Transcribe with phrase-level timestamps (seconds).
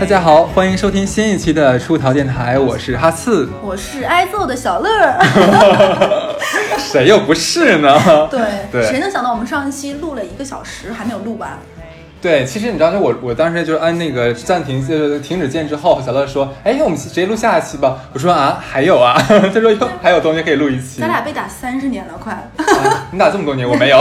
[0.00, 4.88] 大家好，欢迎收听新一期的出逃电台，我是哈刺，我是挨揍的小乐。
[6.80, 8.00] 谁又不是呢？
[8.32, 8.40] 对
[8.72, 11.50] 对谁能想到我们上一期录了一个小时还没有录完？
[12.22, 17.98] 对，其实你知道，就我我当时就是按那个暂停就是停止键之后，小乐说，哎，我们直接录下一期吧。
[18.14, 21.02] 我说啊，还有啊， 他说哟，还有东西可以录一期。
[21.02, 24.00] 咱俩被打三十年了，快，啊你打这么多年，我没有。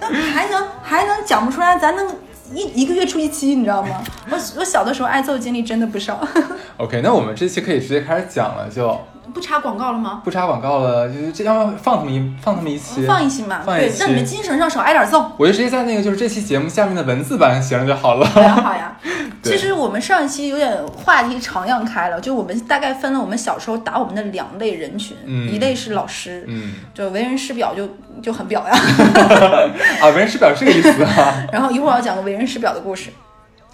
[0.00, 2.06] 那还能还能讲不出来，咱能
[2.54, 4.02] 一一个月出一期，你知道吗？
[4.30, 6.26] 我我小的时候挨揍经历真的不少。
[6.78, 8.98] OK，那我们这期可以直接开始讲了，就
[9.32, 10.20] 不插广告了吗？
[10.24, 15.32] 不插广告了，就是这要放他们一放他们一期，放一期嘛，放一期，对让你们精神上少挨点揍。
[15.36, 18.26] 我就直接在那个就是这期节目下面的文字版写上就好了。
[18.26, 18.96] 好呀好呀，
[19.42, 27.88] 其实我们上一期有点话题长样开了，就我们大概分了我们小时候打我们的两类人群，嗯一类是老师，嗯，就为人师表就
[28.20, 28.74] 就很表呀。
[30.02, 31.46] 啊，为人师表是这个意思啊。
[31.52, 33.10] 然后一会儿要讲个为人师表的故事，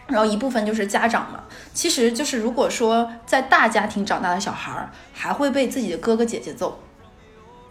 [0.09, 1.41] 然后一部分就是家长嘛。
[1.73, 6.81] 其实就是如果说在大家庭长大的小孩儿，还会被自己的哥哥姐姐揍。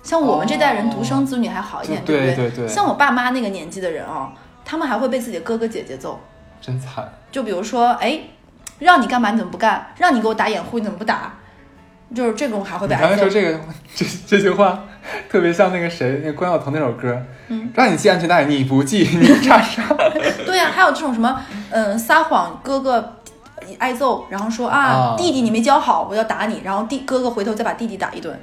[0.04, 4.32] 像我们这代人独生子女还好一点，哦对不对对像我爸妈那个年纪的人哦，
[4.64, 6.20] 他们还会被自己的哥哥姐姐揍。
[6.62, 7.12] 真惨。
[7.30, 8.22] 就比如说，哎，
[8.80, 9.88] 让你干嘛你怎么不干？
[9.98, 11.34] 让你给我打掩护你怎么不打？
[12.16, 13.24] 就是这种还会你刚被挨揍。
[13.26, 13.60] 才说这个
[13.94, 14.86] 这这句话，
[15.30, 19.84] 特别像那个谁，那个关晓彤那首歌，嗯，让你系安全带你不系，你叉叉。
[20.58, 23.14] 对呀、还有这种什么，嗯，撒谎哥哥
[23.78, 28.36] 挨揍，然后说啊，啊弟弟你没教好，我要打你，然后弟哥哥回头再把弟弟打一顿，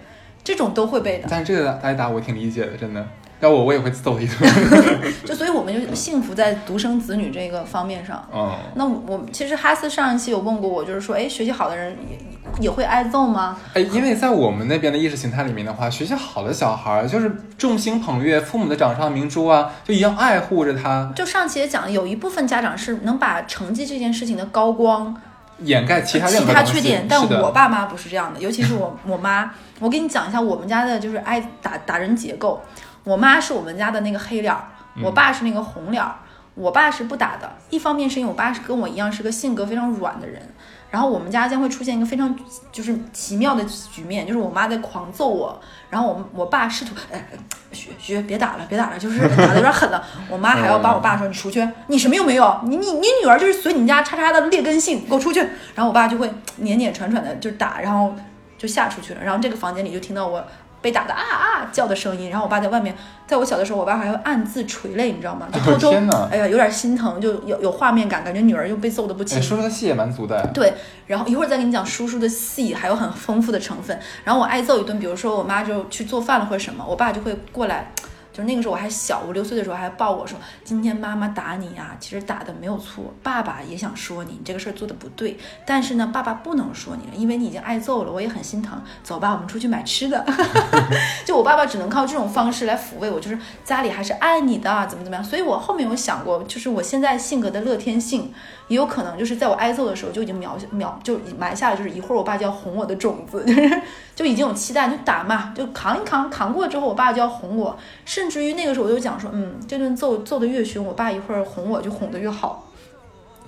[0.45, 1.27] 这种都会被的。
[1.29, 3.05] 但是这个挨打我挺理解的，真的。
[3.45, 4.51] 要我我也会揍一顿。
[5.25, 8.27] 就所以我们就幸福在独生子女这个方面上。
[8.35, 12.19] 嗯，那我其实哈斯上一期有问过我，就是说，哎，学习好的人也
[12.63, 13.57] 也会挨揍吗？
[13.75, 25.15] 哎，因为在我们那边的意识形态里面的话，学习好的小孩儿就是众星捧月，父母的掌上明珠啊，就一样爱护着他，就上期也讲了，有一部分家长是能把成绩这件事情的高光
[25.61, 29.51] 掩盖其他任其他缺点，但我爸妈不是这样的，尤其是我我妈。
[29.81, 32.63] 我给你讲一下我们家的就是挨打打人结构。
[33.05, 34.69] 我妈是我们家的那个黑脸儿，
[35.03, 36.17] 我爸是那个红脸儿。
[36.57, 40.41] 我爸是不打的，一方面是因为我爸是跟我一样是个性格非常软的人，
[40.89, 42.33] 然后我们家将会出现一个非常
[42.71, 45.61] 就是奇妙的局面，就是我妈在狂揍我，
[45.91, 47.27] 然后我我爸试图哎
[47.73, 50.01] 学学别打了别打了，就是打的有点狠了，
[50.31, 52.61] 我妈还要把我爸说你出去，你什么又没有？
[52.67, 55.41] 你你你女儿就是随你们家叉叉的劣根性，给我出去。
[55.75, 58.15] 然后我爸就会撵撵喘喘的就打，然后
[58.57, 60.47] 就吓出去了，然后这个房间里就听到我。
[60.85, 62.95] 被打的啊啊叫的声音，然后我爸在外面，
[63.27, 65.49] 在我小的时候，我爸还会暗自垂泪，你知道吗？
[65.51, 69.41] 就 偷偷，哎呀，有点心疼，就有有画面感，感觉女儿又被揍的不轻哎，。
[69.41, 70.47] 叔叔的戏也蛮足的。
[70.53, 70.75] 对，
[71.07, 73.99] 然后一会儿再给你讲叔叔的戏，还有很丰富的成分。
[74.25, 77.91] 然后我挨揍一顿，比如说我妈就去做饭了或者什么，我爸就会过来，
[78.35, 88.83] 就是那个时候我还小，五六岁的时候还抱我说：“今天妈妈打你啊、其实打的没有错，爸爸也想说你，你这个事儿做的不对，但是呢，爸爸不能说你了，因为你已经挨揍了，我也很心疼。
[89.05, 90.27] 走吧，我们出去买吃的。
[91.25, 95.25] ”就我爸爸只能靠这种方式来抚慰我，就是家里还是爱你的，怎么怎么样。
[95.25, 98.35] 所以我后面有想过，就是我现在性格的乐天性，
[98.69, 103.83] 也有可能就是在我挨揍的时候就已经描描就埋下了，就是一会儿我爸就要哄我的种子， 就是
[104.15, 112.71] 就已经有期待，就打嘛，就扛一扛，扛过之后我爸就要哄我，甚至于那个时候我就讲说，嗯，这顿揍揍的越凶，我爸一会儿哄我就哄得越好。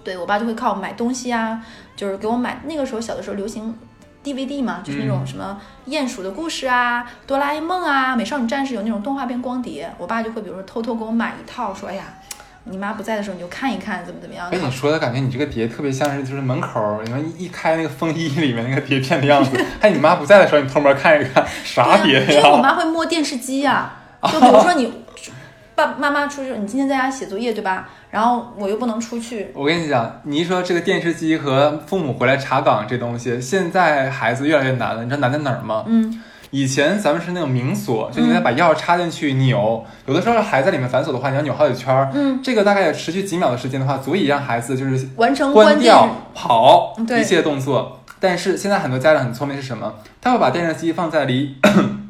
[0.05, 1.61] 对我爸就会靠买东西啊，
[1.97, 2.63] 就是给我买。
[2.67, 3.77] 那个时候小的时候流行
[4.23, 12.05] DVD 嘛，就是那种什么鼹鼠的故事啊、哆啦 A 梦啊、美少女战士有那种动画片光碟，我爸就会比如说偷偷给我买一套，说哎呀，
[12.69, 14.49] 你妈不在的时候你就看一看，怎么怎么样。
[14.51, 19.51] 哎，你说的感觉你这个碟特别像是就是门口儿你们一一开那个风衣里面那个碟片的样子，
[19.81, 22.57] 还你妈不在的时候你偷摸看一看，啥碟呀啊因为我？
[22.59, 24.93] 妈会摸电视机呀、就比如说你
[25.75, 27.89] 爸妈妈出去，你今天在家写作业对吧？
[28.11, 35.05] 然后我又不能出去，我跟你讲，你一说这个电视机和父母回来查岗这东西，现在孩子越来越难了。
[35.05, 35.85] 你知道难在哪儿吗？
[35.87, 42.11] 嗯，以前咱们是那种明锁，就你得把钥匙插进去扭，有的时候还在里面反锁的话，你要扭好几圈儿。
[42.15, 48.01] 嗯，这个大概也持续几秒的时间的话，足以让孩子就是完成关掉、跑对一切动作。
[48.19, 49.95] 但是现在很多家长很聪明是什么？
[50.21, 51.55] 他会把电视机放在离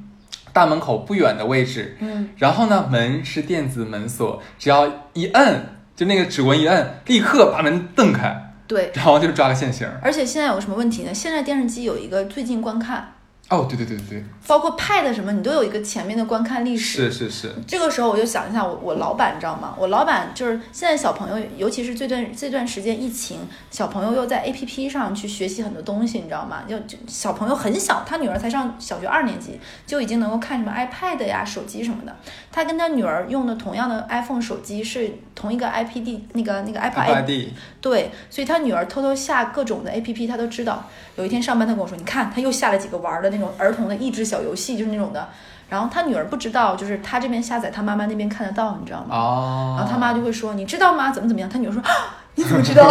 [0.52, 8.90] 大门口不远的位置，嗯，然后呢，门是电子门锁，只要一摁，就那个指纹一摁，立刻把门蹬开，对。
[8.94, 9.86] 然后就抓个现行。
[10.00, 11.12] 而且现在有什么问题呢？
[11.12, 13.12] 现在电视机有一个最近观看，
[13.48, 17.10] 哦，对对对对对，包括 Pad 什么，你都有一个前面的观看历史。
[17.10, 19.72] 是是是，这个时候我就想一下我我老板，你知道吗？
[19.78, 23.38] 我老板就是现在小朋友，尤其是这段这段时间疫情，
[23.70, 26.64] 小朋友又在 A P P 上去学习很多东西，你知道吗？
[26.69, 32.16] 就就小朋友很小，他女儿才上小学二年级，就已经能够看什么 iPad 呀、手机什么的。
[32.50, 37.49] 他跟他女儿用的同样的 iPhone 手机是同一个 I P D 那个那个 iPad，iPad
[37.81, 40.84] 对，所以他女儿偷偷下各种的 A P P，他都知道。
[41.14, 45.28] 有一天上班，他跟我说：“你看，他又下了几个玩的那种儿童的益智小游戏，就是那种的。”
[45.68, 49.16] 然后他女儿不知道，就是他这边下载，他妈妈那边看得到，你知道吗？
[49.16, 51.10] 哦，然后他妈就会说：“你知道吗？
[51.10, 51.90] 怎么怎么样？”他女儿说：“啊
[52.36, 52.86] 你怎么知道？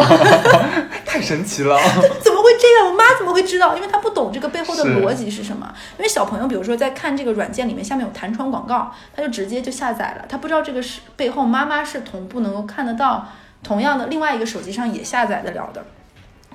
[1.05, 1.77] 太神奇了，
[2.19, 2.91] 怎么会这样？
[2.91, 3.75] 我妈怎么会知道？
[3.75, 5.71] 因为她不懂这个背后的逻辑是什么。
[5.97, 13.27] 因为小朋友，比如说在看这个软件里面，下面有弹窗广告，他就直接就下载了，他不知道这个是背后妈妈是同步能够看得到，
[13.63, 15.85] 同样的另外一个手机上也下载得了的。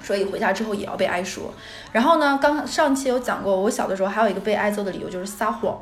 [0.03, 1.53] 所以回家之后也要被挨说。
[1.93, 5.79] 然后呢，刚上期有讲过，我小的时候还有一个被挨揍的理由就是撒谎。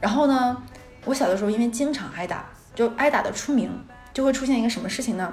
[0.00, 0.62] 然后呢，
[1.04, 3.70] 我小的时候因为经常挨打，就挨打的出名，
[4.12, 5.32] 就会出现一个什么事情呢？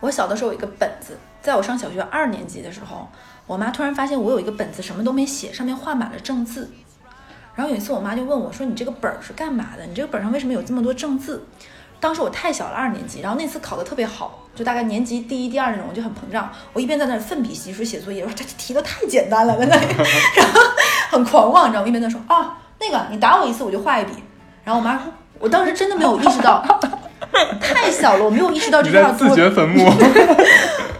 [0.00, 3.08] 我小的时候有一个本子，在我上小学二年级的时候，
[3.46, 6.70] 我妈突然发现我有一个本子什么都没写，上面画满了正字。
[7.54, 9.84] 然后有一次我妈就问我说：“你这个本儿是干嘛的？
[9.84, 11.44] 你这个本上为什么有这么多正字？”
[12.00, 16.50] 当时我太小了，二年级，然后那次考得特别好，就大概年级第一、第二那种，我就很膨胀。
[16.72, 19.86] 我一边在那奋笔疾书写作业，我说这题都太简单了，在那里，
[20.36, 20.60] 然后
[21.10, 21.88] 很狂妄，你知道吗？
[21.88, 24.12] 一边在说啊，那个你打我一次我就画一笔。
[24.64, 25.04] 然后我妈说，
[25.38, 26.62] 我当时真的没有意识到，
[27.60, 29.90] 太小了，我没有意识到这你在自句话多掘坟墓，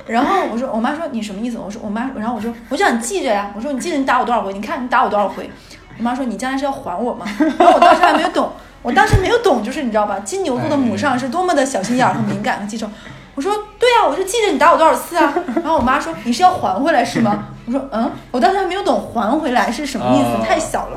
[0.06, 1.58] 然后我说，我妈说你什么意思？
[1.58, 3.52] 我说我妈，然后我说我就想记着呀。
[3.54, 4.52] 我说你记得你打我多少回？
[4.52, 5.50] 你看你打我多少回？
[5.98, 7.26] 我妈说你将来是要还我吗？
[7.58, 8.50] 然后我当时还没有懂，
[8.82, 10.18] 我当时没有懂，就是你知道吧？
[10.20, 12.88] 金牛座的母上是多么的小心眼儿和敏感和记仇。
[13.34, 15.32] 我说对啊、我就记着你打我多少次啊。
[15.56, 17.48] 然后我妈说你是要还回来是吗？
[17.66, 20.96] 我说嗯，我当时还没有懂还回来是什么意思，哦太小了。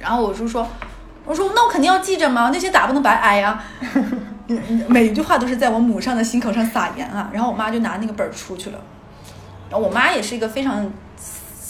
[0.00, 0.66] 然后我就说，
[1.24, 3.62] 我说那我肯定要记着嘛，那些打不能白挨呀、
[4.48, 7.30] 嗯嗯每一句话都是在我母上的心口上撒盐啊。
[7.32, 8.78] 然后我妈就拿那个本儿出去了。
[9.70, 10.90] 然后我妈也是一个非常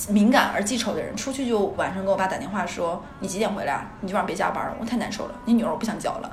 [0.09, 3.87] 敏感而记仇的人，出去就晚上给我爸打电话说：“你几点回来？
[4.01, 6.31] 你今晚别加班了，我太难受了，你女儿我不想教了，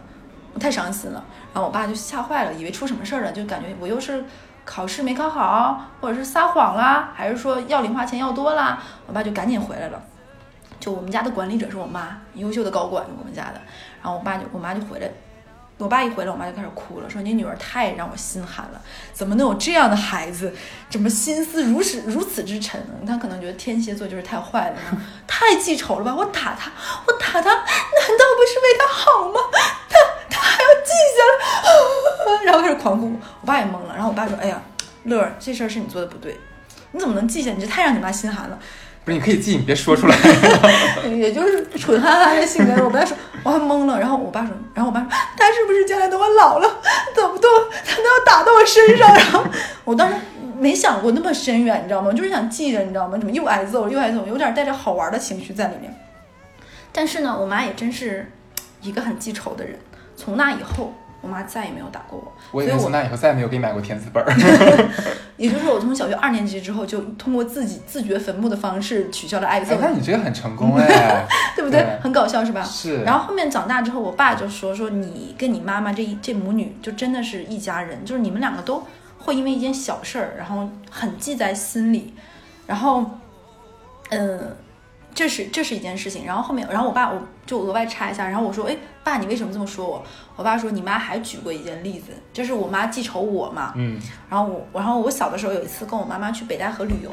[0.53, 1.23] 我太伤心了。”
[1.53, 4.23] 然后我爸就吓坏了，以为出什么事儿了，就感觉我又是
[4.65, 8.81] 考试没考好，或者是撒谎啦，还是说要零花钱要多啦。
[9.07, 9.87] 我爸就赶紧回来？
[9.87, 10.01] 了。
[10.79, 13.61] 就我们家的管理者是我妈，优秀的高管，我们家的。
[14.01, 15.07] 然后我爸就我妈就回来，
[15.83, 18.81] 我爸一回来，我妈就开始哭了，说你女儿太让我心寒了，
[19.13, 20.53] 怎么能有这样的孩子？
[20.89, 22.93] 怎么心思如此如此之沉呢？
[23.07, 24.77] 他可能觉得天蝎座就是太坏了，
[25.27, 26.13] 太记仇了吧？
[26.15, 26.71] 我打他，
[27.07, 29.39] 我打他，难道不是为他好吗？
[29.89, 29.97] 他
[30.29, 33.19] 他还要记下来， 然后开始狂哭。
[33.41, 34.61] 我爸也懵了，然后我爸说：“哎呀，
[35.05, 36.39] 乐儿，这事儿是你做的不对，
[36.91, 37.51] 你怎么能记下？
[37.51, 38.59] 你这太让你妈心寒了。”
[39.03, 40.15] 不是你可以记，你别说出来。
[41.09, 42.83] 也就是蠢憨憨的性格。
[42.83, 43.99] 我爸说，我还懵了。
[43.99, 46.69] 然后我爸说，然后我爸说，他是不是将来等我老了，
[47.15, 47.47] 怎么都
[47.85, 49.11] 他都要打到我身上？
[49.13, 49.43] 然后
[49.83, 50.15] 我当时
[50.57, 52.13] 没想过那么深远，你知道吗？
[52.13, 53.17] 就是想记着，你知道吗？
[53.17, 55.91] 怎么又挨揍又挨揍，有点带着好玩的情绪在里面。
[56.91, 58.31] 但是呢，我妈也真是
[58.81, 59.79] 一个很记仇的人。
[60.15, 62.31] 从那以后，我妈再也没有打过我。
[62.51, 64.33] 我以为所以从那以后再也没有给你买过田字本儿。
[65.37, 71.25] 也就是我从小学二年级之后，就通过自己自掘坟墓的方式取消了挨揍哎，，那你这个很成功 哎。
[71.55, 71.99] 对不对对？
[72.01, 72.61] 很搞笑是吧？
[72.63, 73.03] 是。
[73.03, 78.83] 然后后面长大之后，我爸就说说你跟你妈妈这一这母女就真的是一家人，就是你们两个都
[79.19, 82.13] 会因为一件小事儿，然后很记在心里，
[82.67, 83.03] 然后，
[84.09, 84.55] 嗯，
[85.13, 86.25] 这是这是一件事情。
[86.25, 90.03] 然后后面，然后我爸我就额外插一下，然后我说，哎，爸，你为什么这么说我？
[90.35, 93.99] 我爸说，你妈还举过一件例子，就是我妈记仇我嘛，嗯，
[94.29, 97.11] 然后我，然后我小的时候有一次跟我妈妈去北戴河旅游，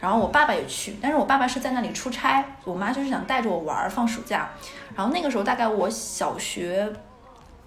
[0.00, 4.50] 然后我爸爸也去，但是我爸爸是在那里出差，我妈就是想带着我玩儿放暑假。
[4.94, 6.92] 然后那个时候大概我小学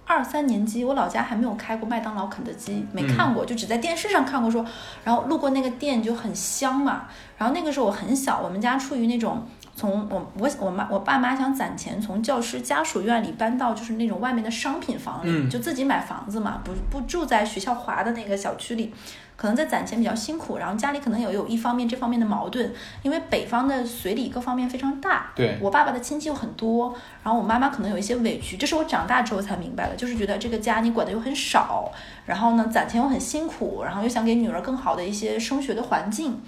[0.06, 4.66] 二三年级，我老家还没有开过麦当劳、肯德基，没看过，就只在电视上看过说，
[5.04, 7.08] 然后路过那个店就很香嘛。
[7.38, 9.46] 然后那个时候我很小，我们家处于那种。
[9.76, 18.94] 从我我我妈我爸妈想攒钱，从教师家属院里搬到就是那种外面的商品房里，嗯就自己买房子嘛，不不住在学校划的那个小区里，
[19.36, 31.92] 可能在攒钱比较辛苦，然后家里可能也有一方面这方面的矛盾，因为北方的随礼各方面非常大，对我爸爸的亲戚又很多，然后我妈妈可能有一些委屈，这是我长大之后才明白的，就是觉得这个家你管的又很少，
[32.26, 36.42] 然后呢攒钱又很辛苦，然后又想给女儿更好的一些升学的环境。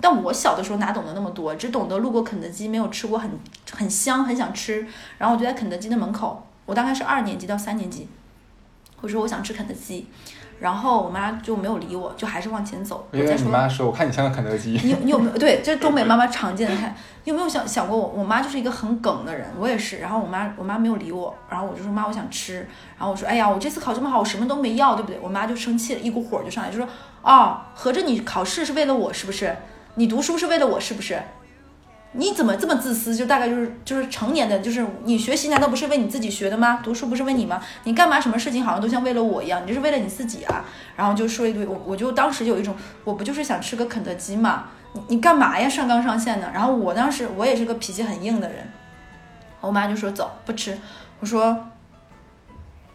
[0.00, 3.30] 但我小的时候哪懂得那么多，只懂得路过肯德基，没有吃过很
[3.72, 4.86] 很香，很想吃。
[5.18, 8.08] 然后我就在肯德基的门口，我大概是二年级到三年级，
[9.00, 10.06] 我说我想吃肯德基，
[10.60, 13.06] 然后我妈就没有理我，就还是往前走。
[13.12, 14.78] 因为你妈说，我看你像个肯德基。
[14.82, 18.08] 你有你有没有对，这是东北妈妈常见的态，你有没有想想过我？
[18.08, 19.98] 我妈就是一个很梗的人，我也是。
[19.98, 22.56] 然后我妈我妈没有理我，然后我就说妈，我想吃。
[22.98, 25.18] 然后我说哎呀，我这次考这么好，我什么都没要，对不对？
[25.22, 26.86] 我妈就生气了，一股火就上来，就说
[27.22, 29.56] 哦，合着你考试是为了我是不是？
[29.96, 31.20] 你读书是为了我是不是？
[32.16, 33.14] 你怎么这么自私？
[33.16, 36.80] 就大概就是就是成年的，就是你学习难道不是为你自己学的吗？
[36.80, 37.60] 读书不是为你吗？
[37.82, 39.62] 你干嘛什么事情好像都像为了我一样？
[39.64, 40.64] 你这是为了你自己啊！
[40.94, 42.72] 然后就说一堆，我我就当时有一种，
[43.02, 44.66] 我不就是想吃个肯德基嘛？
[44.92, 45.68] 你你干嘛呀？
[45.68, 46.48] 上纲上线的。
[46.54, 48.70] 然后我当时我也是个脾气很硬的人，
[49.60, 50.78] 我妈就说走不吃，
[51.18, 51.66] 我说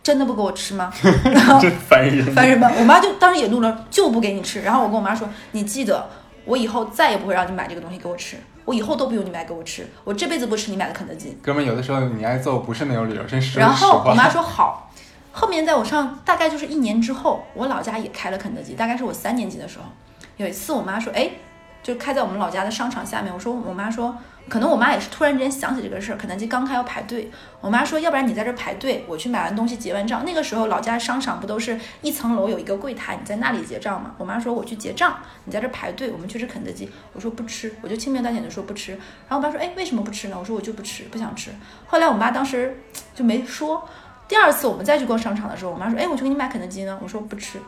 [0.01, 0.93] 真的不给我吃吗？
[1.25, 2.25] 然后真烦人。
[2.33, 2.71] 烦人吧？
[2.79, 4.61] 我妈就当时也怒了，就不给你吃。
[4.61, 6.09] 然后我跟我妈说，你记得
[6.49, 11.37] 我以后再也不会让你买这个东西给我吃，我以后都不用你买给我吃，我这辈子不吃你买的肯德基。
[11.43, 13.71] 哥们儿，有的时候你挨揍不是没有理由，真是然。
[13.71, 14.91] 后我妈说好。
[15.31, 19.85] 后面在我上大概就是一年之后，我老家也开了肯德基，大概是我三年级的时候。
[20.37, 21.29] 有一次我妈说，哎，
[21.81, 23.33] 就开在我们老家的商场下面。
[23.33, 24.15] 我说我妈说，
[24.47, 27.31] 可能我妈也是突然之间想起这个事儿，肯德基刚开要排队。
[27.61, 30.23] 我妈说，要不然你在这排队，我去买完东西结完账。
[30.25, 34.13] 那个时候老家商场不都是一层楼有一个柜台，你在那里结账吗？
[34.17, 36.89] 我妈说我去结账，你在这排队，我们去吃肯德基。
[37.13, 38.93] 我说不吃，我就轻描淡写的说不吃。
[38.93, 40.37] 然后我妈说，哎，为什么不吃呢？
[40.39, 41.51] 我说我就不吃，不想吃。
[41.87, 42.81] 后来我妈当时
[43.15, 43.87] 就没说。
[44.27, 47.59] 第二次我们再去逛商场的时候，我妈说：“哎，我去给你买肯德基呢。”我说：“不吃。”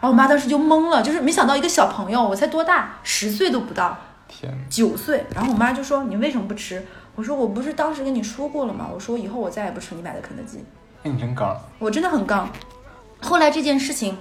[0.00, 5.26] 然后我妈当时就懵了，就是没想到一个小朋友，我才多大，十岁都不到，天，九岁。
[5.34, 6.84] 然后我妈就说：“你为什么不吃？”
[7.16, 8.88] 我说：“我不是当时跟你说过了吗？
[8.92, 10.64] 我说以后我再也不吃你买的肯德基。
[11.02, 11.56] 哎，你真刚。
[11.80, 12.48] 我真的很刚。
[13.20, 14.16] 后来这件事情，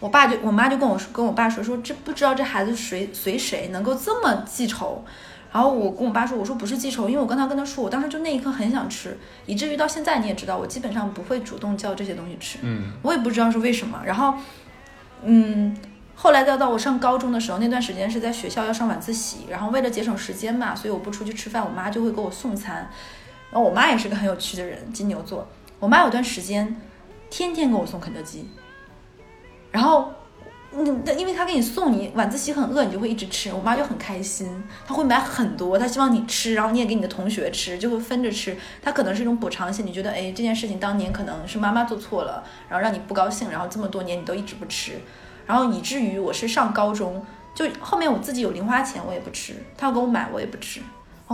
[0.00, 5.04] 我爸就我妈就跟我说，跟我爸说说，这不知道这孩子随随谁能够这么记仇。
[5.52, 12.58] 然后我跟我爸说，我说不是记仇，因为我刚才跟他说，我当时就那一刻很想吃，以至于到现在你也知道，我基本上不会主动叫这些东西吃。
[12.62, 14.00] 嗯，我也不知道是为什么。
[14.04, 14.34] 然后，
[15.22, 15.76] 嗯，
[16.14, 22.90] 后来再到我上高中的时候，那段时间是在学校要上晚自习，然后为了节省时间嘛，所以我不出去吃饭，我妈就会给我送餐。
[23.50, 25.48] 然后我妈也是个很有趣的人，金牛座。
[25.80, 26.76] 我妈有段时间
[27.30, 28.48] 天天给我送肯德基，
[29.70, 30.12] 然后。
[30.82, 33.52] 你因为他给你送，你晚自习很饿，你就会一直吃。
[33.52, 38.56] 我妈就很开心，她会买很多，她希望你吃，然后你也给你的同学吃，就会分着吃。
[38.80, 44.92] 她可能是一种补偿性，你觉得哎这件事情当年可能是妈妈做错了，然后让你不高兴，然后这么多年你都一直不吃，
[45.46, 50.80] 然后以至于我是上高中，就后面我自己有零花钱我也不吃，她要给我买我也不吃。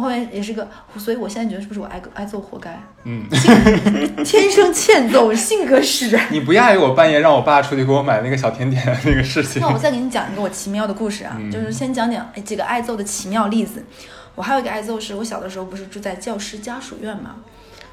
[0.03, 2.83] 后面也是个，所以我现在觉得是不是我挨挨揍活该？
[3.05, 3.25] 嗯，
[4.25, 6.27] 天生欠揍，性格使然。
[6.31, 9.63] 你不亚于我半夜让我爸出去给我买那个小甜点的那个事情。
[9.63, 13.85] 那我再给你讲一个我奇妙的故事啊，嗯就是先讲讲哎几个挨揍的奇妙例子。
[14.35, 17.37] 我还有一个挨揍是，我小的时候不是住在教师家属院嘛，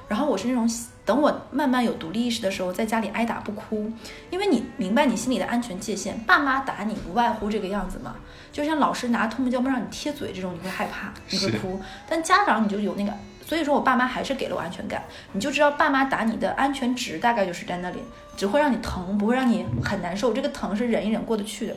[0.08, 0.68] 然后我是那种
[1.04, 3.92] 等我慢慢有独立意识的时候，在家里挨打不哭，
[4.30, 6.18] 因为你明白你心里的安全界限。
[6.20, 8.16] 爸妈打你无外乎这个样子嘛，
[8.52, 11.82] 就像老师拿透明胶布让你贴嘴这种，你会害怕，你会哭。
[12.08, 13.12] 但家长你就有那个，
[13.46, 15.04] 所以说我爸妈还是给了我安全感，
[15.34, 18.00] 你就知道爸妈打你的安全值大概就是在那里，
[18.38, 20.32] 只会让你疼，不会让你很难受。
[20.34, 21.76] 这个疼是忍一忍过得去的。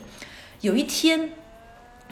[0.61, 1.31] 有一天，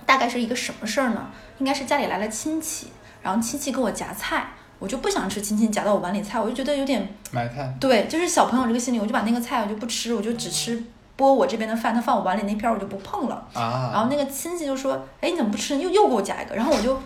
[0.06, 1.30] 大概是一个什么事儿呢？
[1.60, 2.88] 应该是家里来了亲戚，
[3.22, 4.48] 然后亲戚给我夹菜，
[4.80, 10.84] 我就不想吃亲戚夹到我碗里菜，我就觉得有点买菜，对，就是小朋友这个心理，我就把那个菜我就不吃，我就只吃
[11.16, 13.48] 拨我这边的饭，他放我碗里那片儿我就不碰了。
[13.54, 15.78] 然啊，后那个亲戚就说：“哎，你怎么不吃？
[15.78, 17.00] 又又给我夹一个。”然后我就，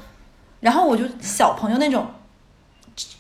[0.62, 2.08] 然后我就小朋友那种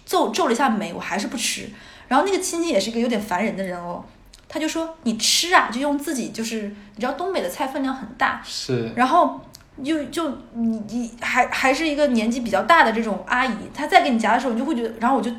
[0.06, 1.70] 皱皱了一下眉，我还是不吃。
[2.08, 4.04] 然后那个亲戚也是一个有点烦人的人哦，
[4.48, 9.42] 他就说：“你吃啊！”就用自己就是你知道东北的菜分量很大，是然后
[9.84, 15.31] 就就你你还还是一个年纪比较大的这种阿姨，她再给你夹的时候，你就会觉得，然后我就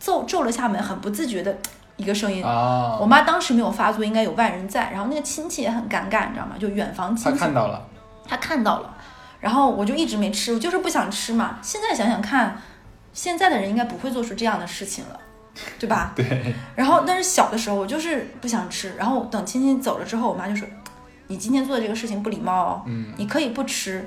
[0.00, 1.56] 皱皱了下眉，很不自觉的
[1.96, 2.44] 一个声音。
[2.44, 6.56] 啊我，妈当时没有发作，应该有外人在，然后那个亲戚也很尴尬，你知道吗？
[6.58, 7.86] 就远房亲他戚，看到了，
[8.26, 8.96] 他看到了，
[9.40, 11.58] 然后我就一直没吃，我就是不想吃嘛。
[11.62, 12.60] 现在想想看，
[13.12, 15.20] 现在的人应该不会做出这样的事情了，
[15.78, 16.12] 对吧？
[16.16, 20.66] 对，然后但是小的时候我就是不想吃，然后等亲戚走了之后，我妈就说
[21.32, 24.06] ：“你今天做的这个事情不礼貌哦，嗯，你可以不吃，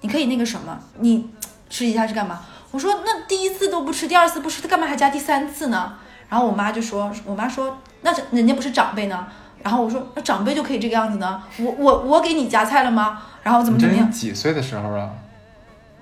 [0.00, 1.30] 你可以那个什么，你
[1.70, 2.40] 吃一下是干嘛？”
[2.72, 5.94] 我说：“那第一次都不吃，第二次不吃，他干嘛还加第三次呢？”
[6.28, 9.24] 然后我妈就说：“我妈说，那人家不是长辈呢。”
[9.62, 11.40] 然后我说：“那长辈就可以这个样子呢？
[11.60, 13.22] 我我我给你夹菜了吗？
[13.44, 14.10] 然后怎么怎么样？
[14.10, 15.10] 几岁的时候啊？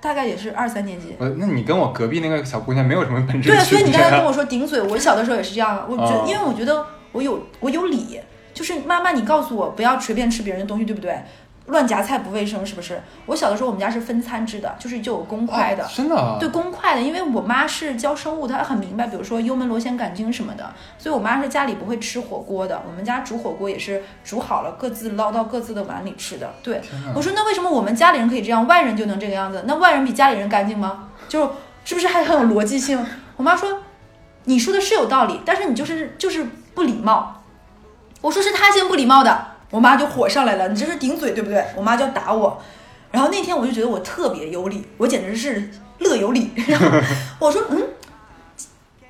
[0.00, 1.14] 大概也是二三年级。
[1.18, 4.24] 呃那你跟我隔壁那个小姑娘没有什么本质对啊，对所以你刚才跟啊。
[4.26, 5.86] 我说顶嘴，我小的时候也是这样。
[5.86, 8.18] 我觉因为我觉得我有我有理，
[8.52, 11.22] 就是妈妈，你告诉我不要随便吃别人的东西，对不对？
[11.66, 13.00] 乱夹菜不卫生，是不是？
[13.26, 15.88] 我小的时候我们家是分餐制的，就是就有公筷的。
[15.94, 16.36] 真的啊？
[16.40, 22.82] 对公筷的，因为我妈是教生物，她很明白，比如说幽门螺旋杆菌什么的，所以我妈是家里不会吃火锅的。
[22.84, 26.52] 我们家煮火锅也是煮好了，各自捞到各自的碗里吃的。
[26.64, 26.82] 对，
[27.14, 29.62] 我说那为什么我们家里人可以这样，外人就能这个样子？
[29.64, 31.10] 那外人比家里人干净吗？
[31.28, 31.48] 就
[31.84, 33.06] 是不是还很有逻辑性？
[33.36, 33.78] 我妈说，
[34.44, 36.44] 你说的是有道理，但是你就是就是
[36.74, 37.41] 不礼貌。
[38.22, 41.62] 我说是他先不礼貌的，我妈就火上来了，你这是顶嘴对不对？
[41.76, 42.58] 我妈就要打我。
[43.10, 46.50] 然后那天我就觉得我特别有理，我简直是乐有理。
[46.66, 46.86] 然后
[47.38, 47.82] 我说，嗯，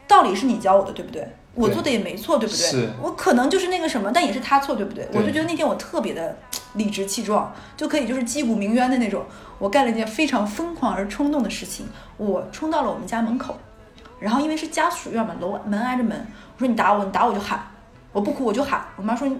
[0.09, 1.25] 道理是你教我的对不对？
[1.54, 2.66] 我做的也没错对不对？
[2.66, 5.04] 是我可能就是那个什么，但也是他错对不对？
[5.12, 6.35] 对我就觉得那天我特别的
[6.75, 9.23] 理直气壮，就可以就是击鼓鸣冤的那种。
[9.59, 13.57] 我干了一件非常疯狂而冲动的事情，我冲到了我们家门口，
[14.19, 16.26] 然后因为是家属院嘛，楼门挨着门，
[16.57, 17.64] 我说你打我，你打我就喊，
[18.12, 18.85] 我不哭我就喊。
[18.97, 19.37] 我妈说你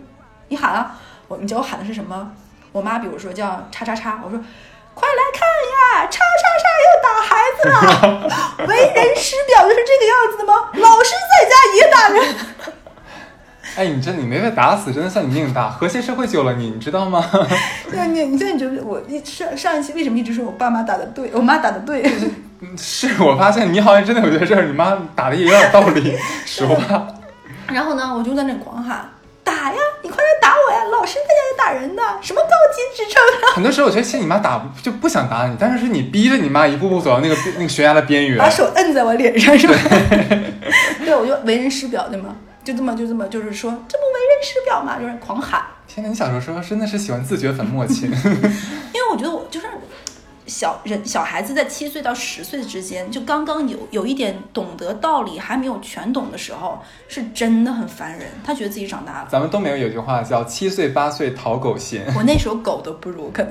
[0.48, 0.98] 你喊啊，
[1.28, 2.32] 我你知道我喊的是什么？
[2.72, 4.38] 我妈比如说叫叉叉叉，我说
[4.94, 10.70] 快来看呀，叉叉叉又打孩子了，为人师表就是这个样子的吗？
[10.74, 12.34] 老师在家也打人。
[13.74, 15.70] 哎，你这你没被打死，真的算你命大。
[15.70, 17.24] 和谐社会救了你，你知道吗？
[17.90, 22.02] 对啊，你你现在觉得我一上上一期为什么一直说我爸妈打的对，我妈打的对？
[22.76, 27.06] 是我发现你好像真的有些事儿，你妈打的也有点道理， 实话。
[27.69, 29.09] 然后呢，我就在那狂喊
[29.45, 30.85] 打呀，你快来打我呀！
[30.85, 33.54] 老师在家也打人的，什么高级职称啊？
[33.54, 38.49] 很多时候我觉得其实你妈打就不想打你，但是是你逼着你妈一步步走到那个那个悬崖的边缘把。
[38.49, 39.75] 手摁在我脸上是吧？
[41.04, 42.37] 对，我就为人师表对吗？
[42.64, 44.97] 就这么就这么就是说，这不为人师表嘛？
[45.00, 45.61] 就是狂喊。
[45.88, 48.09] 天哪，你小时候说真的是喜欢自掘坟墓亲，
[48.95, 49.66] 因为我觉得我就是
[50.52, 56.78] 小人小孩子在七岁到十岁之间，就刚刚有有一点懂得道理，还没有全懂的时候，
[57.09, 58.28] 是真的很烦人。
[58.44, 59.28] 他觉得自己长大了。
[59.30, 63.50] 咱们东北有句话叫“七岁八岁讨狗嫌我那时候狗都不如，可能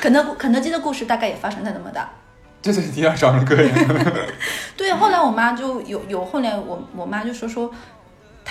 [0.00, 2.08] 肯德肯德基的故事大概也发生在那么大。
[2.62, 3.68] ”，这就是第二招人个人。
[4.76, 7.68] 对，后来我妈就有有，后来我我妈就说说，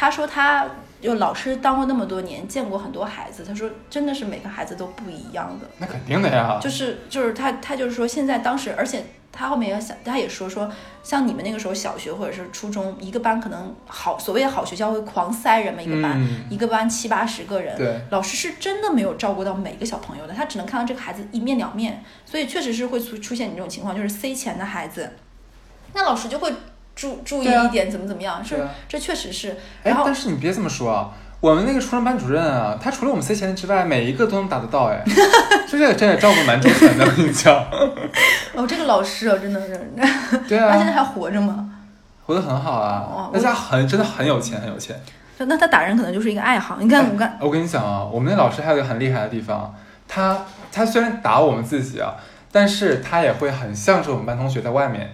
[0.02, 0.66] 她说他
[1.00, 5.68] 就老师当过那么多年，见过很多孩子，他说真的是每个孩子都不一样的。
[5.78, 10.72] 那肯定的呀，就是就是他他就是说现在当时，而且他后面也想，他也说说，
[11.04, 16.46] 像你们那个时候小学或者是初中，一个班可能好所谓的好学校会狂塞人嘛，一个班、嗯。
[16.50, 18.02] 一个班七八十个人，对。
[18.10, 25.12] 老师是真的没有照顾到每个小朋友的，他只能看到这个孩子一面两面，所以确实是会出出现你这种情况，就是塞钱的孩子，
[25.94, 26.52] 那老师就会
[27.02, 31.10] 注注意一点，怎么怎么样，是这确实是，哎但是你别这么说啊。
[31.40, 35.02] 我们那个初中班主任啊，他除了我们塞钱之外，每一个都能打得到，哎，
[35.68, 37.56] 就这个这也照顾蛮周全的，我跟你讲。
[38.54, 39.76] 哦这个老师啊真的是，
[40.48, 41.68] 对啊，他现在还活着吗？
[42.28, 42.86] 活得很好哦
[43.18, 44.96] 啊，那家很真的很有钱，很有钱。
[45.40, 47.36] 那他打人可能就是一个爱好，你看我看。
[47.42, 49.74] 我跟你讲啊，我们那老师还有一个很厉害的地方，
[50.08, 52.14] 他他虽然打我们自己啊，
[52.52, 55.10] 但是他也会很向着我们班同学在外面。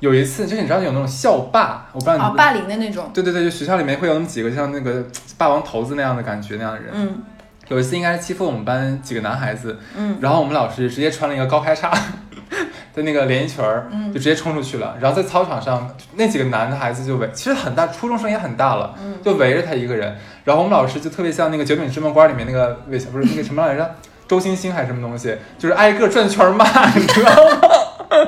[0.00, 5.04] 有一次，就是你知道有那种校霸，我不知道你啊，霸凌的那种，对对对，就学校里面会有那么几个像那个
[5.36, 6.88] 霸王头子那样的感觉那样的人。
[6.92, 7.22] 嗯
[7.68, 11.92] 有一次应该是欺负我们班几个男孩子，嗯，然后我们老师直接穿了一个高开叉
[12.96, 14.96] 的那个连衣裙儿，嗯就直接冲出去了。
[14.98, 20.16] 然后在操场上，那几个男的孩子就围，其实很大，初中生也很大了，嗯就围着他一个人。
[20.44, 26.64] 然后我们老师就特别像那个《九品芝麻官》里面那个魏小，不是那个什么来着，周星星还是什么东西，就是挨个转圈骂，
[26.96, 27.68] 你知道吗？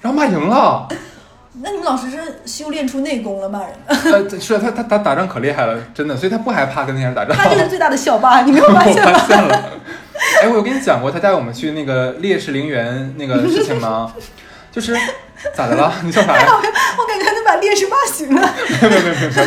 [0.00, 0.88] 然后骂赢了，
[1.62, 7.36] 那你们老师是修炼出内功了骂人，呃，是他他他打仗可厉害了，真的，所以他不害怕跟那些人打仗。
[7.36, 9.12] 他就是最大的校霸，你没有我发现吗？
[9.18, 9.70] 发现了。
[10.42, 14.12] 哎，我有跟你讲过他带我们去那个烈士陵园那个事情吗？
[14.70, 14.96] 就是
[15.54, 15.92] 咋的了？
[16.02, 16.46] 你笑啥呀？
[16.98, 18.54] 我感觉他能把烈士骂醒了。
[18.80, 19.42] 没有没有没有没有，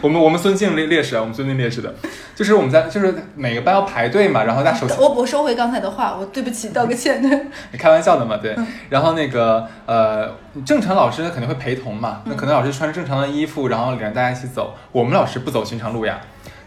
[0.00, 1.94] 我们我们尊敬烈烈士啊，我们尊敬烈士的，
[2.34, 7.20] 就是我们在就是每个班要排队嘛，然后大家手我我收回刚才的话，我对不起，道个歉。
[7.20, 7.30] 对，
[7.72, 8.56] 你开玩笑的嘛，对。
[8.88, 10.28] 然后那个呃，
[10.64, 14.74] 正常老师肯定会陪同嘛，那可能老师穿着正常的衣服，然后领着大家一起走。
[14.92, 16.20] 我们老师不走寻常路呀。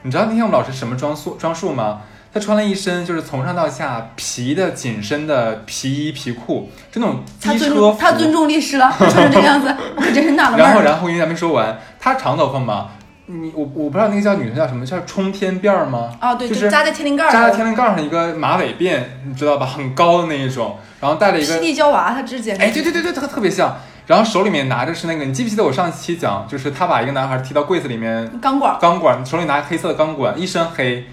[0.04, 2.02] 你知道那天我们老师什么装束装束吗？
[2.34, 7.82] 他穿了一身就是从上到下皮的紧身的皮衣皮裤，就那种他尊机车服。
[7.82, 9.68] 重他尊重烈士了，穿成这个样子，
[9.98, 12.92] 我可真是纳了 闷然后，然后我跟你还没说完，他长头发嘛，
[13.32, 16.12] 你我我不知道那个叫女生叫什么，叫冲天辫儿吗？
[16.22, 19.66] 哦，对，就就是扎在天灵盖儿上，扎在天灵盖上一个马尾辫，你知道吧？
[19.66, 23.78] 很高的那一种，然后戴了一个霹雳娇娃，他之前哎，对对对对，特特别像。
[24.08, 31.06] 然后手里面拿着是那个，你记不记得我上期讲，就是他把一个男孩踢到柜子里面，钢管，钢管手里拿黑色的钢管，一身黑，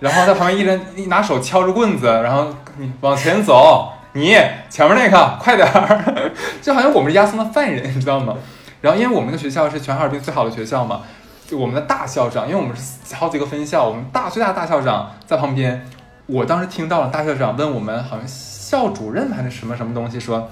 [0.00, 4.36] 然后在旁边一人一拿手敲着棍子，然后你往前走，你
[4.68, 8.34] 前面那个快点儿， 就好像我们是押送的犯人，你知道吗？
[8.82, 11.00] 然后因为我们的学校是全哈尔滨最好的学校嘛，
[11.46, 15.86] 就我们的大校长，因为我们是好几个分校，我们大最大的大校长在旁边，
[16.26, 20.50] 我当时听到了大校长问我们，好像校主任还是什么什么东西，说：“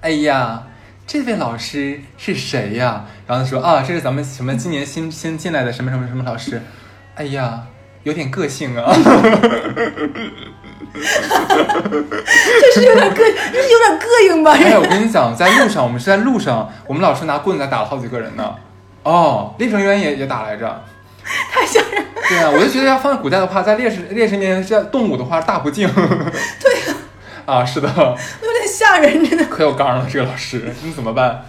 [0.00, 0.62] 哎呀，
[1.06, 6.62] 这位老师是谁呀？”然后他说：“啊，这是咱们什么今年新新进来的什么什么什么老师。”
[7.14, 7.64] 哎呀，
[8.04, 8.94] 有点个性啊。
[10.94, 13.16] 这是有点膈，
[13.52, 14.52] 这是有点膈应吧？
[14.56, 18.54] 哎，我跟你讲，在路上，我们是在路上，我们老师拿棍子打了好几个人呢。
[19.04, 20.84] 哦，烈士陵园也也打来着。
[21.24, 22.04] 太吓人。
[22.28, 25.88] 对啊，我就觉得要放在古代的话，在烈士烈士面前动武的话大不敬。
[25.92, 26.96] 对呀。
[27.46, 27.88] 啊，是的。
[27.88, 29.44] 有点吓人，真的。
[29.46, 31.44] 可有刚了，这个老师，你怎么办？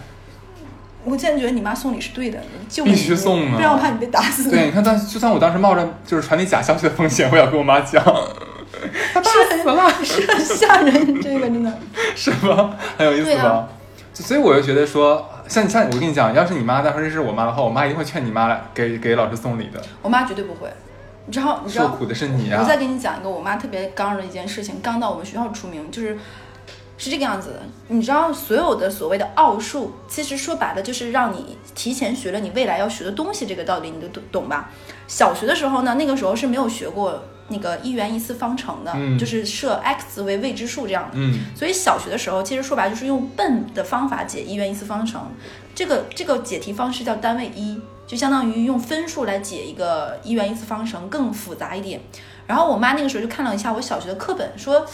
[1.04, 2.38] 我现在觉得你妈送礼是对的，
[2.68, 4.50] 就必须送啊，不然我怕你被打死。
[4.50, 8.02] 对，你看，但就算我当时冒着就是传递假消息的风险，我也要跟我妈讲。
[9.12, 11.72] 他打死了，是很吓人，这个真的
[12.16, 12.74] 是吗？
[12.96, 13.68] 很有意思吧？
[14.22, 19.82] 所以我就觉得说，像像我跟你讲，要是你妈当时认识我妈的话，我妈一定会劝你妈来给给老师送礼的。
[20.02, 20.72] 我妈绝对不会，
[21.26, 21.60] 你知道？
[21.64, 21.86] 你知道？
[21.86, 22.60] 受苦的是你啊！
[22.62, 26.16] 我再给你讲一个我妈特别刚的一件事情，刚到我们学校出名，就是
[26.96, 27.62] 是这个样子的。
[27.88, 34.70] 你知道，所有的所谓的奥数，其实说白了就是让你提前学了你未来要学的东西，这个道理你都懂懂吧？
[35.08, 37.20] 小学的时候呢，那个时候是没有学过。
[37.48, 41.18] 那个一元一次方程的，就是设 x 为未知数这样的，
[41.54, 45.20] 所以小学的时候，其实说白就是用笨的方法解一元一次方程。
[45.74, 52.00] 这个这个解题方式叫单位一，就相当于用分数来解一个一元一次方程更复杂一点。
[52.46, 54.86] 然后我妈那个时候就看了一下我小学的课本，说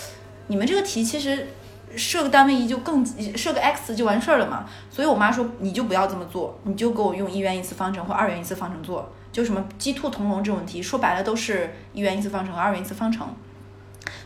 [0.49, 1.47] 你们这个题其实
[1.95, 4.65] 设个单位一就更设个 x 就完事儿了嘛。
[4.91, 9.13] 所以我妈说你就不要这么做，你就给我用一元一次方程或二元一次方程做。
[9.41, 13.27] 就什么鸡兔同笼这种题，说白了都是一元一次方程和二元一次方程。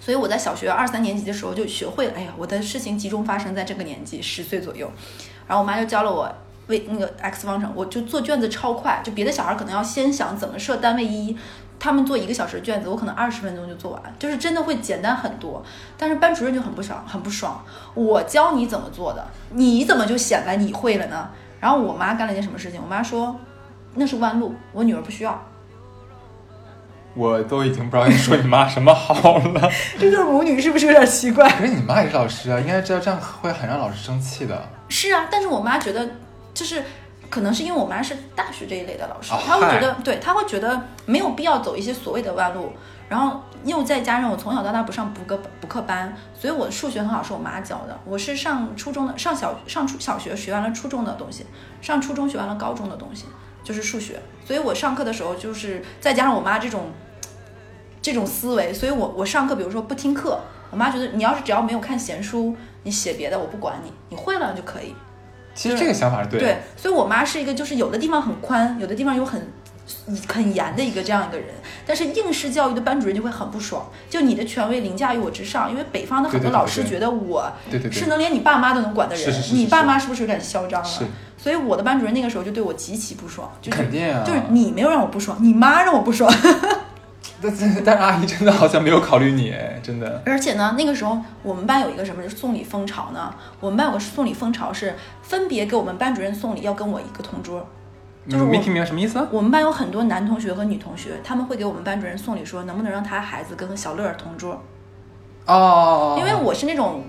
[0.00, 2.12] 所以我在小学二三年级的时候就学会了。
[2.16, 4.90] 哎呀，我的事情集中发生在这个年纪，十岁左右。
[5.46, 6.28] 然后我妈就教了我
[6.66, 9.00] 为那个 x 方程，我就做卷子超快。
[9.04, 11.36] 就别的小孩可能要先想怎么设单位一，
[11.78, 15.64] 他们做一个小时的卷子，我可能二十分钟就做完，就是真的会简单很多。
[15.96, 17.64] 但是班主任就很不爽，很不爽。
[17.94, 21.30] 我教你怎么做的，你怎么就显摆你会了呢？
[21.60, 22.82] 然后我妈干了一件什么事情？
[22.82, 23.38] 我妈说。
[23.94, 25.42] 那是弯路，我女儿不需要。
[27.14, 29.70] 我都已经不知道你说你妈 什么好了。
[29.98, 31.48] 这对母女是不是有点奇怪？
[31.50, 34.68] 可是你妈也是老师啊，应该知道这样会很让老师生气的。
[34.88, 36.08] 是啊，但是我妈觉得，
[36.52, 36.82] 就是
[37.30, 42.72] 可能是因为我妈是大学这一类的老师，她会觉得，对，她会觉得没有必要走一些所谓的弯路。
[43.06, 47.96] 然后又再加上我从小到大不上补课补课班，所以我的数学很好，是我妈教的。
[48.04, 51.46] 我是上初中的，上小上初小学学完了初中的东西，
[51.80, 53.26] 上初中学完了高中的东西。
[53.64, 56.92] 就是数学，所以我上课的时候就是再加上我妈这种
[58.00, 60.38] 这种思维，所以我我上课比如说不听课，
[60.70, 64.94] 我妈觉得你要是只要没有看闲书，你写别的我不管你，你会了就可以。
[65.54, 66.38] 其实这个想法是对。
[66.38, 69.40] 对，所以我妈是一个就是有的地方很宽，有的地方又很
[70.28, 71.48] 很严的一个这样一个人。
[71.86, 77.52] 但是应试教育的班主任就会很不爽，就你的权威凌驾于我之上，因为北方的很多老师觉得我
[77.90, 80.88] 是能连你爸妈都能管的人，你爸妈是不是有点嚣张了？
[81.36, 86.32] 所以我的班主任那个时候就对我极其不爽，就是肯定啊，就是你没有让我不爽，你妈让我不爽。
[87.42, 87.52] 但
[87.84, 90.22] 但是阿姨真的好像没有考虑你，真的。
[90.24, 93.34] 而且呢，那个时候我们班有一个什么送礼风潮呢？
[93.60, 97.68] 我们班有个送礼风潮是分别给我们班主任送礼，要跟我一个同桌。
[98.28, 99.26] 就是没听明白什么意思？
[99.30, 104.62] 我们班有很多男同学和女同学，他们会给我们班主任送礼，说能不能让他孩子跟小乐同桌。
[105.46, 106.16] 哦。
[106.18, 107.04] 因为我是那种。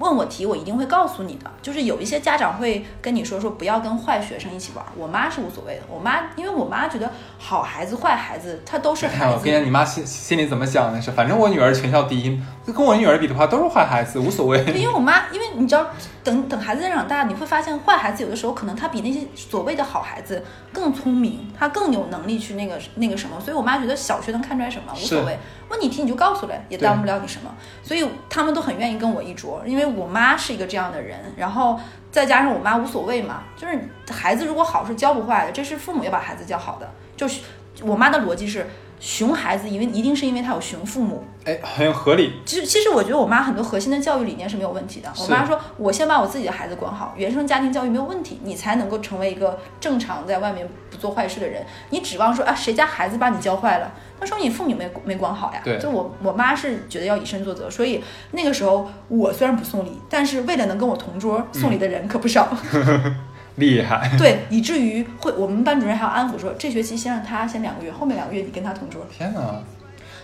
[0.00, 1.50] 问我题，我一定会告诉你的。
[1.60, 4.82] 就是有一些家长会跟你说说不要跟坏学生一起玩。
[4.96, 9.34] 我妈是无所谓的，我妈因为我妈觉得好孩子坏孩子她都是孩子。
[9.36, 10.98] 我跟你讲，你妈心心里怎么想的？
[11.02, 12.40] 是反正我女儿全校第一，
[12.72, 14.64] 跟我女儿比的话都是坏孩子，无所谓。
[14.74, 15.86] 因为我妈，因为你知道，
[16.22, 23.40] 等等孩子在长大，你会发现坏孩子有的时候可能他比那些所谓的好孩子更聪明，他更有能力去那个那个什么。
[23.40, 25.38] 所以我妈觉得小学能看出来什么无所谓。
[25.68, 31.80] 问你题你就告诉了，也耽误不了你什么，所以他们都很愿意跟我一桌，因为我妈是一个这样的人，然后
[32.10, 33.78] 再加上我妈无所谓嘛，就是
[34.10, 37.40] 孩子如果好是教不坏的，这是父母要把孩子教好的，就是
[37.82, 38.66] 我妈的逻辑是。
[39.00, 42.34] 熊孩子，因为一定是因为他有熊父母，哎，很合理。
[42.44, 45.10] 其实，其实我觉得我妈很多核心的教育理念是没有问题的。
[45.18, 51.64] 我妈说，我先把我自己的孩子管好，原生家庭教育没有问题，你才能够成为一个正常在外面不做坏事的人。
[51.88, 55.62] 你指望说啊，谁家孩子把你教坏了，那说明你父母没没管好呀。
[55.64, 62.48] 对，就我我妈是觉得要以身作则，所以那个时候我虽然不送礼，但是为了能跟我同桌，送礼的人可不少。
[63.60, 69.06] 厉害，对，以至于会我们班主任还要安抚说，这学期先让他先两个月，后面两个月你跟他同桌。
[69.16, 69.62] 天哪！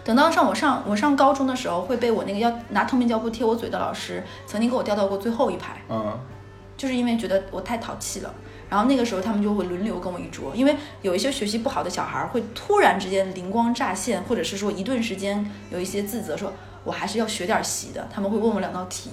[0.03, 5.77] 等到上我上我上高中的时候，会被我那个要拿透明胶布贴我嘴的老师，曾经给我调到过最后一排。
[5.89, 6.19] 嗯，
[6.77, 8.33] 就是因为觉得我太淘气了。
[8.69, 19.11] 然后那个时候他们就会轮流跟我一桌，因为有一些学习不好的小孩儿会突然之间灵光乍现，或者是说一顿时间有一些自责，说我还是要学点习的，他们会问我两道题，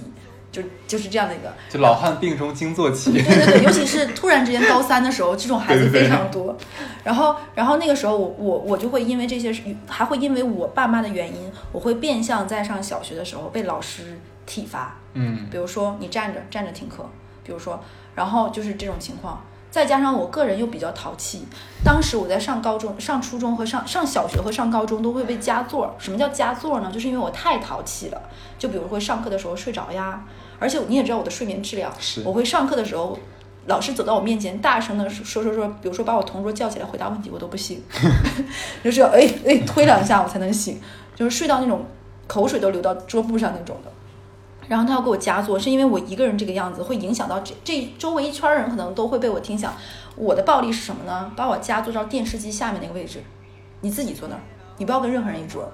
[0.54, 1.52] 就就是这样的一个。
[1.68, 3.10] 就老汉病中惊坐起。
[3.12, 6.56] 对对对，尤其是突然之间高三的时候，这种孩子非常多。
[7.02, 9.52] 然后，然后那个时候我我我就会因为这些，
[9.88, 14.96] 还会因为我爸妈的原因，我会变相在上小学的时候被老师体罚。
[15.14, 17.04] 嗯，比如说你站着站着听课，
[17.42, 17.82] 比如说，
[18.14, 19.44] 然后就是这种情况。
[19.70, 21.42] 再加上我个人又比较淘气，
[21.84, 25.92] 当时我在上高中、上初中和上上小学和上高中都会被加座。
[25.98, 26.92] 什么叫加座呢？
[26.94, 28.22] 就是因为我太淘气了，
[28.56, 30.22] 就比如会上课的时候睡着呀，
[30.58, 33.18] 而且你也知道我的睡眠质量，是我会上课的时候，
[33.66, 37.82] 老师走到我面前，大声的说说说，比如说把我同桌叫起来回答问题，我都不醒，
[38.84, 40.80] 就是要哎哎推两下我才能醒，
[41.14, 41.84] 就是睡到那种
[42.26, 43.90] 口水都流到桌布上那种的。
[44.66, 49.74] 然后他要给我加座，是因为我一个人这个样子会影响到这这周围一圈人，可能都会被我听响。
[50.16, 51.30] 我的暴力是什么呢？
[51.36, 53.22] 把我加坐到电视机下面那个位置，
[53.82, 54.40] 你自己坐那儿，
[54.78, 55.70] 你不要跟任何人一桌。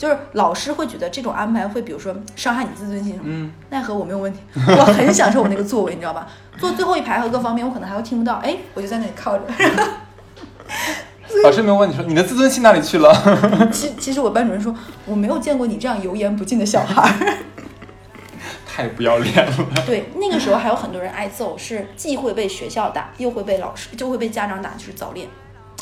[0.00, 3.24] 就是老师会觉得这种安排会，比如说伤害你自尊心什么。
[3.26, 6.26] 嗯，奈何我没有问题，我很享受我那个座位，你知道吧？
[6.58, 8.36] 坐最后一排和各方面，我可能还会听不到。
[8.36, 9.44] 哎，我就在那里靠着。
[11.44, 13.14] 老师没有问你说你的自尊心哪里去了？
[13.70, 17.36] 其其实我班主任说，我没有见过你这样油盐不进的小孩儿。
[18.66, 19.52] 太不要脸了。
[19.84, 25.28] 对，那个时候还有很多人挨揍，是既会被学校打，又会被老师，就会被家长打，就是早恋，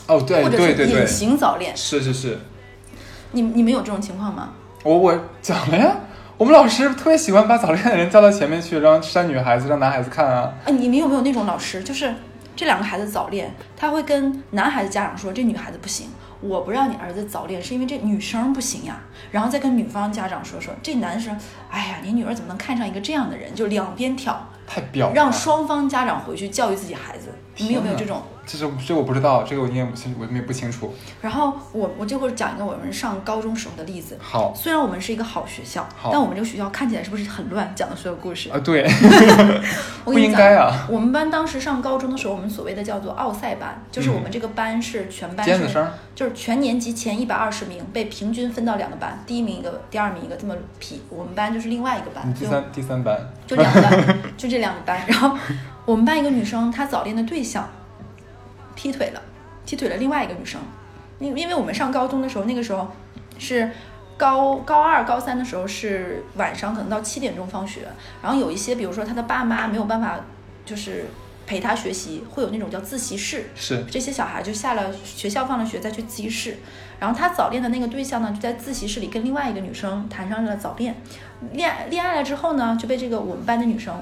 [0.08, 1.76] 哦，对或者是隐对对隐，形早恋。
[1.76, 2.40] 是是是，
[3.32, 4.50] 你你们有这种情况吗？
[4.84, 5.96] 我我讲了呀。
[6.36, 10.54] 我们老师特别喜欢把早恋的人叫到前面去，让扇女孩子，让男孩子看啊。
[10.64, 12.14] 啊，你们有没有那种老师，就是
[12.54, 16.06] 这两个孩子早恋，他会跟男孩子家长说这女孩子不行，
[16.40, 19.00] 我不让你儿子早恋是因为这女生不行呀，
[19.32, 21.36] 然后再跟女方家长说说这男生，
[21.68, 27.34] 哎呀，你女儿怎么能看上一个这样的人，就两边挑，太表了，让双方家长回去教育自己孩子。
[27.56, 28.22] 你们有没有这种？
[28.50, 30.94] 这是这我不知道，这个我也不清，我也不清楚。
[31.20, 34.16] 然后我我这会儿讲一个我们上高中时候的例子。
[34.18, 37.70] 好虽然我们是一个好学校，但我们这个学校看起来是不是很乱？
[37.76, 38.88] 讲的所有故事，啊，对，
[40.02, 51.02] 不 我跟你讲应该啊，我们班当时上高中的时候，我们所谓的叫做奥赛班，就是我们这个班是全班是尖子生，就是全年级前一百二十名被平均分到两个班，第一名一个，第二名一个，这么匹。
[51.10, 54.98] 我们班就是另外一个班，第三第三班，就两个班，就这两个班。
[55.06, 55.36] 然后
[55.84, 57.68] 我们班一个女生，她早恋的对象
[58.78, 59.20] 劈腿了，
[59.66, 60.60] 劈腿了另外一个女生。
[61.18, 62.88] 因因为我们上高中的时候，那个时候
[63.40, 63.68] 是
[64.16, 67.88] 高高二、高三的时候是晚上可能到七点钟放学，
[68.22, 70.20] 然后有一些比如说他的爸妈没有办法
[70.64, 71.06] 就是
[71.44, 76.58] 陪他学习，会有那种叫自习室，是这些小孩就下了学校放了学再去自习室，
[77.00, 80.94] 然后他早恋的那个对象呢，就在自习室里跟另外一个女生谈上了早恋，
[81.52, 83.92] 恋爱恋爱了之后呢，就被这个我们班的女生，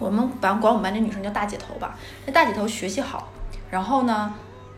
[0.00, 3.32] 我们管管我们班这女生叫大姐头吧，那大姐头学习好，
[3.72, 4.32] 然后呢。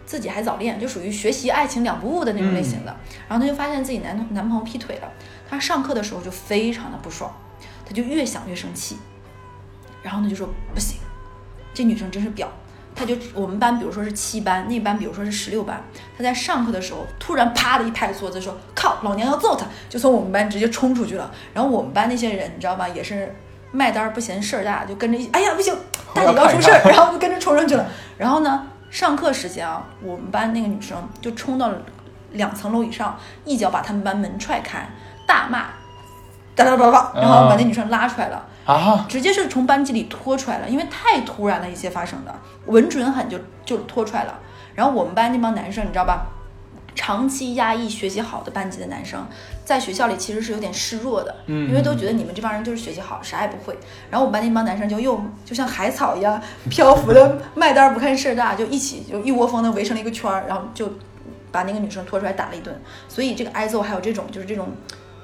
[0.06, 2.94] 自己还早恋，就属于学习爱情两不误的那种类型的。
[3.26, 5.10] 然后她就发现自己男男朋友劈腿了，
[5.48, 7.34] 她上课的时候就非常的不爽，
[7.86, 8.98] 她就越想越生气，
[10.02, 10.98] 然后呢就说不行，
[11.72, 12.44] 这女生真是婊。
[12.94, 15.82] 她就我们班比如说是七班，那班比如说是十六班，
[16.18, 21.32] 她在上课的时候突然啪的一拍桌子说靠，老娘要揍他，就从我们班直接冲出去了。
[21.54, 23.34] 然后我们班那些人你知道吧，也是
[23.72, 25.74] 卖单儿不嫌事儿大，就跟着一起，哎呀不行，
[26.12, 27.86] 大姐要出事儿，然后就跟着冲上去了。
[28.18, 31.82] 然后呢，上课时间啊，我们班那个女生就冲到了
[32.30, 34.88] 两层楼以上，一脚把他们班门踹开，
[35.26, 35.64] 大骂，
[36.54, 38.46] 哒哒哒哒，然后把那女生拉出来了。
[38.64, 42.32] 啊，直接是从班级里拖出来了，因为太突然了，一些发生的，
[42.66, 44.38] 稳准狠就就拖出来了。
[44.76, 46.28] 然后我们班那帮男生，你知道吧？
[46.94, 49.26] 长期压抑学习好的班级的男生，
[49.64, 53.76] 在学校里其实是有点示弱的，嗯因为都觉得你们这帮人就是学习好，啥也不会。
[54.10, 60.92] 然后我们班那帮男生就又就像海草一样漂浮的 卖单不看事儿大，就一起就一窝蜂的围成了一个圈儿，然后就
[61.50, 62.78] 把那个女生拖出来打了一顿。
[63.08, 64.68] 所以这个挨揍还有这种就是这种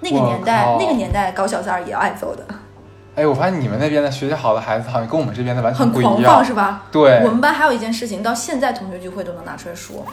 [0.00, 2.46] 那个年代那个年代搞小三儿也要挨揍的。
[3.16, 6.87] 哎，我发现你们那边的学习好的孩子好像跟我们这边的完全很不一样狂放，是吧？
[6.90, 10.07] 对我们班还有一件事情，到现在同学聚会都能拿出来说。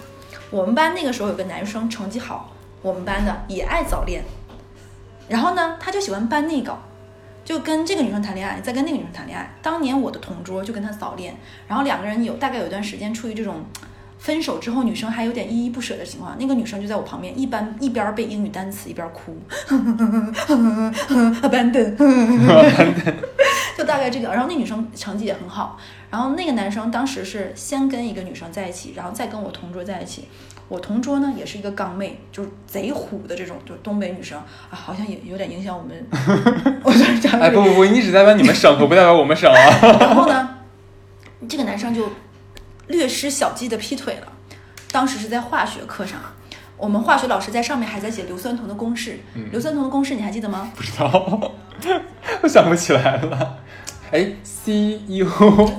[0.49, 4.23] 我们班那个时候有个男生成绩好，我们班的也爱早恋，
[5.27, 6.77] 然后呢，他就喜欢班内搞，
[7.43, 9.51] 就跟这个女生谈恋爱，再跟那个女生谈恋爱。
[9.61, 11.35] 当年我的同桌就跟他早恋，
[11.67, 13.65] 然后两个人有大概有一段时间处于这种
[14.19, 16.37] 分手之后，女生还有点依依不舍的情况。
[16.39, 19.37] 那个女生就在我旁边，一般一边背英语单词一边哭，
[21.41, 21.95] abandon，
[23.77, 24.29] 就大概这个。
[24.29, 25.77] 然后那女生成绩也很好，
[26.09, 30.27] 然后那个男生当时是先跟一个女生在一起，然后再跟我同桌在一起。
[30.67, 36.05] 我同桌呢也是一个刚妹，就是贼虎的这种，就是东北女生啊，好像也有点影响我们。
[36.83, 37.39] 我就是这样。
[37.39, 39.57] 哎，不不不，你只代表你们省，可不代表我们省啊。
[39.99, 40.49] 然后呢，
[41.47, 42.09] 这个男生就
[42.87, 44.27] 略施小计的劈腿了。
[44.91, 46.19] 当时是在化学课上，
[46.75, 49.19] 我们化学老师在上面还在写硫酸铜的公式。
[49.51, 50.69] 硫酸铜的公式你还记得吗？
[50.75, 51.51] 不知道，
[52.41, 53.57] 我想不起来了。
[54.09, 54.97] 哎，Cu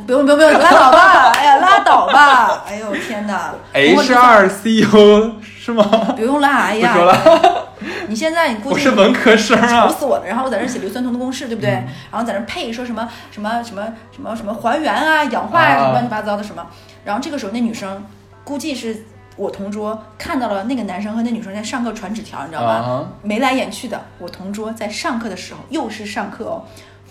[0.07, 1.31] 不用不用不用，拉倒吧！
[1.33, 2.65] 哎呀，拉倒吧！
[2.67, 5.85] 哎呦天哪 H 二 Cu 是吗？
[6.17, 6.67] 不用啦！
[6.69, 7.69] 哎呀，不说了，
[8.09, 9.89] 你现在你估计我是文科生愁啊。
[9.89, 10.27] 死我了。
[10.27, 11.71] 然后我在那写硫酸铜的公式，对不对？
[11.71, 16.67] 嗯然后在那配说什么什么什么什么什么还原啊、氧化啊，啊什么乱七八糟的什么。
[17.05, 18.05] 然后这个时候那女生
[18.45, 19.05] 估计是
[19.37, 22.73] 我同桌看到了那个男生和那女生在上课传纸条，你知道吗？
[22.73, 24.01] 啊眉来眼去的。
[24.19, 26.65] 我同桌在上课的时候，又是上课哦，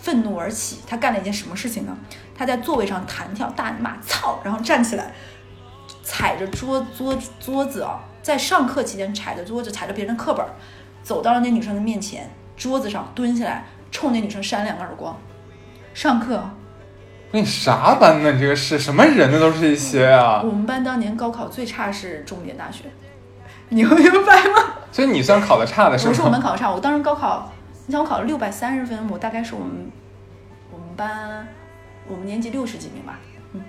[0.08, 0.80] 愤怒而起。
[0.88, 1.98] 他干了一件什么事情呢？
[2.34, 5.12] 他在座位上弹跳大骂操，然后站起来，
[6.02, 10.50] 踩着桌桌桌子啊、在上课期间踩着桌子，踩着别人的课本儿，
[11.04, 15.13] 走到了那女生的面前，桌子上蹲下来，冲那女生扇两个耳光。
[15.93, 16.41] 上课
[17.32, 18.32] 你啥班呢？
[18.32, 19.38] 你这个是什么人呢？
[19.38, 20.52] 都是一些啊我。
[20.54, 22.86] 们班当年高考最差是重点大学，
[23.67, 24.76] 你会明白吗？
[24.93, 26.39] 所以你算考的差的是不是我们？
[26.39, 27.52] 考的差，我当时高考，
[27.88, 29.89] 你想我考了六百三十分，我大概是我们
[30.71, 31.47] 我们班
[32.08, 33.19] 我们年级六十几名吧。
[33.54, 33.62] 嗯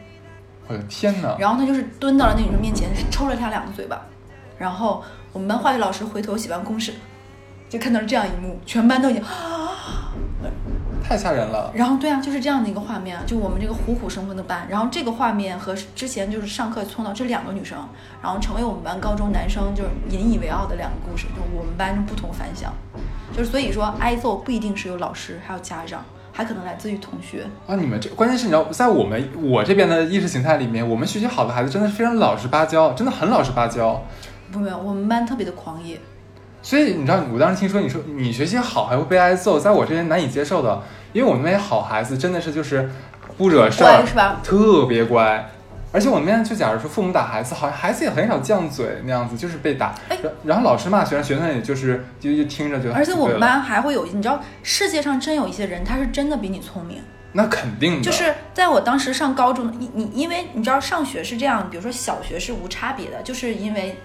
[0.66, 1.35] 我的天哪！
[1.38, 4.04] 然后他就是蹲到了那女生面前，抽了她两个嘴巴，
[4.59, 5.02] 然后
[5.33, 6.92] 我们班化学老师回头写完公式，
[7.70, 9.22] 就看到了这样一幕，全班都已经，
[11.09, 11.73] 太吓人了。
[11.75, 17.79] 然后对啊，就是这样的一个画面啊，就我们这个虎虎生风的班，然后这个画面和之前就是上课碰到这两个女生，
[18.23, 22.71] 然后成为我们班高中男生就是引以为傲的两个故事，就我们班不同凡响，
[23.33, 27.47] 就是所以说挨揍不一定是有老师，还有家长，还可能来自于同学。
[27.66, 34.03] 啊，你们这关键是你知道，在我们我这边的意识形态里面，我们学习好的孩子真的是非常老实巴交，真的很老实巴交。
[34.53, 36.01] 不没有，我们班特别的狂野，
[36.62, 42.90] 所以你知道，我当时听说你说你学习好还会被挨揍，在我这边难以接受的，因为我们那些好孩子真的是就是
[43.37, 44.40] 不惹事儿，是吧？
[44.42, 45.51] 特别乖。
[45.90, 49.94] 而且我们那边就假如说父母打孩子，好像孩子也很少犟嘴那样子，就是被打。
[50.11, 52.92] 哎然然后老师骂学生，学生也就是就就听着就。
[52.92, 57.03] 而且我们班还会有，你知道，世界上真有一些人，他是真的比你聪明。
[57.33, 63.97] 那肯定的，就是在我当时上高中，你你因为你知道上学是这样，比如说小学是无差别的，就是因为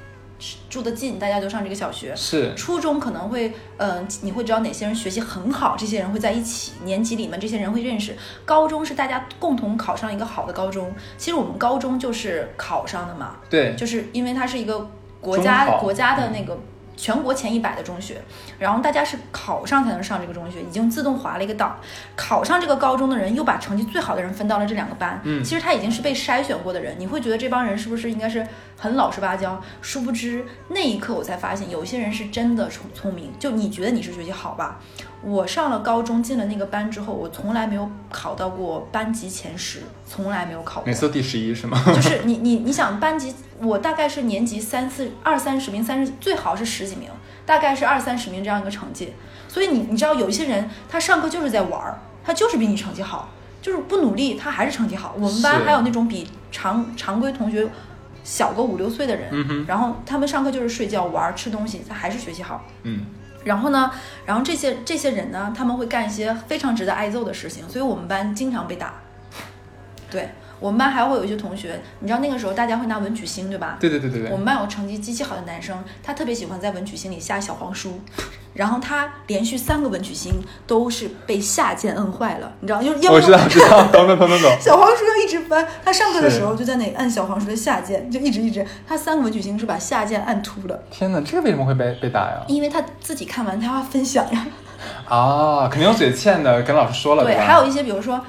[0.70, 2.16] 住得近，大家都上这个小学。
[2.16, 2.54] 是。
[2.56, 8.16] 初中可能会，嗯、你会知道哪些人学习很好，这些人会在一起，年级里面这些人会认识。
[8.44, 14.90] 高中是大家共同考上一个好的高中，其实我们高中就是考上的嘛，对，就是因为它是一个
[15.22, 16.58] 国家国家的那个
[16.96, 18.22] 全国前一百的中学，
[18.60, 21.80] 然后大家是考上才能上这个中学，已经自动划了一个档。
[22.16, 28.46] 考上这个高中的人又把成绩最好的人分到了这两个班，嗯其实他已经是被筛选过的人，你会觉得这帮人是不是应该是
[28.78, 29.62] 很老实巴交？
[29.82, 33.32] 殊不知那一刻我才发现，有些人是真的聪聪明。
[33.40, 34.80] 就你觉得你是学习好吧？
[35.24, 40.94] 我上了高中进了那个班之后，我从来没有考到过班级前十，从来没有考过每。
[40.94, 41.82] 次都第十一是吗？
[41.86, 47.10] 就是你你你想班级，我大概是年级三四二三十名，三十最好是十几名，
[47.46, 49.14] 大概是二三十名这样一个成绩。
[49.48, 53.30] 所以你你知道有一些人他上课就是在玩儿，他就是比你成绩好，
[53.62, 55.14] 就是不努力他还是成绩好。
[55.16, 57.70] 我们班还有那种比常常规同学
[58.24, 62.66] 小个五六岁的人，嗯，然后他们上课就是睡觉玩儿吃东西，他还是学习好。
[62.84, 63.06] 嗯，
[63.44, 63.92] 然后呢，
[64.26, 68.94] 然后这些这些人呢，他们会干一些非常值得挨揍的事情，所以我们班经常被打。
[70.10, 70.30] 对
[70.64, 73.76] 我们班还会有一些同学，你知道那个时候大家会拿文曲星，对吧？
[73.82, 78.00] 对对对对对，我们班有成绩极其好的男生，他特别喜欢在文曲星里下小黄书，
[78.54, 84.52] 然后他连续三个文曲星都是被下键摁坏了，你知道，就是要我知道我知道，懂懂懂懂懂。
[84.62, 92.42] 小黄书要一直翻，他上课的时候就在那里按小黄书的下键，就一直一直，他三个文曲星是把下键按秃了，天哪，这个为什么会被被打呀？
[92.48, 94.48] 因为他自己看完他要分享呀。
[95.10, 98.24] 啊，肯定有嘴欠的，跟老师说了，对，还有一些，比如说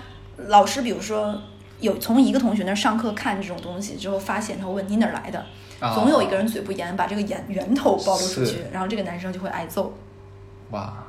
[0.49, 1.35] 老师，比如说
[1.85, 5.39] 有从一个同学那儿上课看这种东西之后，发现他会问你哪儿来的，
[5.79, 5.95] 啊。
[5.95, 9.93] 总有一个人嘴不严，把这个源源头暴露出去，然后这个男生就会挨揍。
[10.71, 11.05] 哇，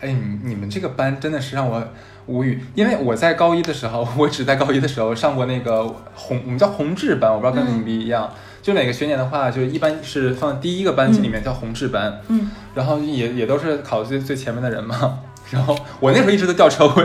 [0.00, 1.82] 哎，你你们这个班真的是让我
[2.26, 8.28] 无语，因为我在高一的时候，我只在高一的时候上过那个红，我们叫红志班，我不知道跟你们一样，
[8.60, 15.20] 就每个学年的话，就一般是放第一个班级里面叫红志班，嗯，然后也也都是考最最前面的人嘛。
[15.50, 17.04] 然后我那时候一直都掉车尾，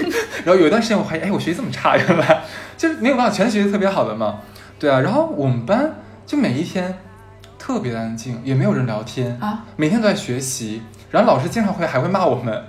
[0.44, 2.42] 然后有一段时间我怀疑，哎，我学习这么差，原来
[2.76, 4.40] 就是没有办法，全学习特别好的嘛。
[4.78, 5.94] 对啊，然后我们班
[6.26, 6.98] 就每一天
[7.58, 12.64] 特别的安静，也没有人聊天啊，每天都在学习，然后老师经常会还会骂我们，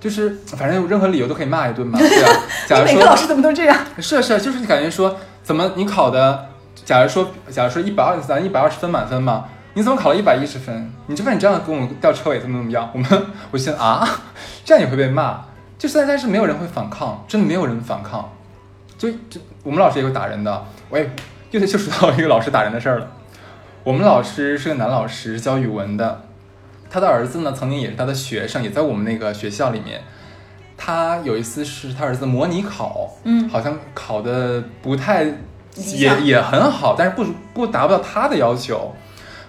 [0.00, 1.98] 就是反正有任何理由都可以骂一顿嘛。
[1.98, 3.78] 对啊， 假如说你每个老师怎么都这样？
[3.98, 6.48] 是是，就是你感觉说怎么你考的，
[6.84, 9.44] 假如说假如说一百二咱一百二十分满分嘛，
[9.76, 10.90] 你怎么考了一百一十分？
[11.06, 12.88] 你这份你这样跟我们吊车尾怎么怎么样？
[12.94, 14.08] 我们我心啊，
[14.64, 15.38] 这样也会被骂，
[15.76, 18.26] 就现在是没有人会反抗，真的没有人反抗。
[18.96, 21.10] 就就我们老师也有打人的，我也
[21.50, 23.06] 又就说到一个老师打人的事儿了。
[23.84, 26.22] 我们老师是个男老师，教语文的，
[26.88, 30.00] 他的儿子呢曾经也是他的学生，也在我们那个学校里面。
[30.78, 35.24] 他有一次是他儿子模拟考，嗯好像考的不太
[35.74, 38.94] 也也很好，但是不不达不到他的要求。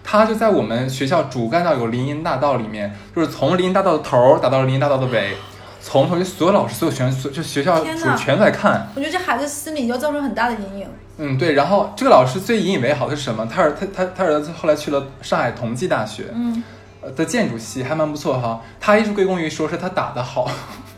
[0.09, 5.35] 他就在我们学校主干道有林荫大道里面，就是从林荫大道的头儿打到了林荫大道的尾，
[5.81, 7.83] 从头就所有老师、所有学生、所就学校
[8.15, 8.87] 全在看。
[8.95, 10.87] 我觉得这孩子心里要造成很大的阴影。
[11.17, 11.55] 嗯，对。
[11.55, 13.45] 然后这个老师最引以为豪的是什么？
[13.47, 16.63] 他儿他他他儿子后来去了上海同济大学嗯，
[17.01, 18.61] 呃的建筑系，还蛮不错哈。
[18.79, 20.49] 他一直归功于说是他打得好，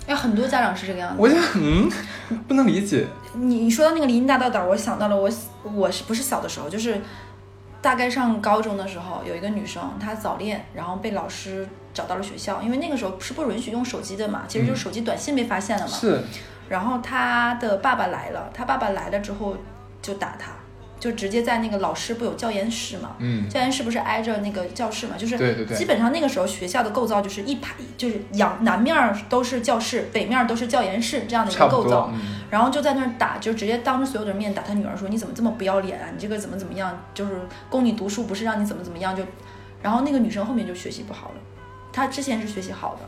[0.06, 1.16] 哎，很多家长是这个样子。
[1.18, 1.90] 我就嗯
[2.48, 3.08] 不能理解。
[3.34, 5.28] 你你说到那个林荫大道党，我想到了我
[5.64, 7.02] 我是不是小的时候，就是
[7.82, 15.92] 大概上高中的时候，有一个女生她早恋，然后被老师找到了学校，因为那个时候是不允许用手机的嘛，其实就是手机短信被发现了嘛。
[15.92, 16.22] 是。
[16.68, 19.56] 然后她的爸爸来了，她爸爸来了之后
[20.02, 20.52] 就打她，
[21.00, 32.12] 就直接在那个老师不有教研室嘛，嗯，教研室不是挨着那个教室嘛，就是对对对基本上那个时候学校的构造就是一排，就是阳南面儿都是教室，北面儿都是教研室这样的一个构造
[32.50, 36.10] 然后就在那儿打，就直接当着所有的人面打他女儿，说你怎么这么不要脸啊？
[36.14, 37.02] 你这个怎么怎么样？
[37.14, 37.40] 就是
[37.70, 39.24] 供你读书不是让你怎么怎么样就，
[39.82, 41.36] 然后那个女生后面就学习不好了，
[41.94, 43.02] 她之前是学习好的，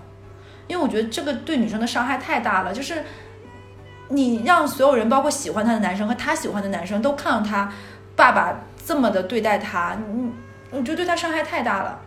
[0.68, 3.04] 因为我觉得这个对女生的伤害太大了，就是
[4.12, 7.72] 你让所有人，包括喜欢他的男生和他喜欢的男生都看到他
[8.16, 8.54] 爸爸
[8.86, 10.30] 这么的对待他，你
[10.70, 12.00] 我觉得对他伤害太大了。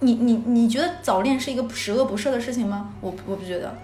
[0.00, 2.90] 你你你觉得早恋是一个十恶不赦的事情吗？
[3.00, 3.74] 我我不觉得。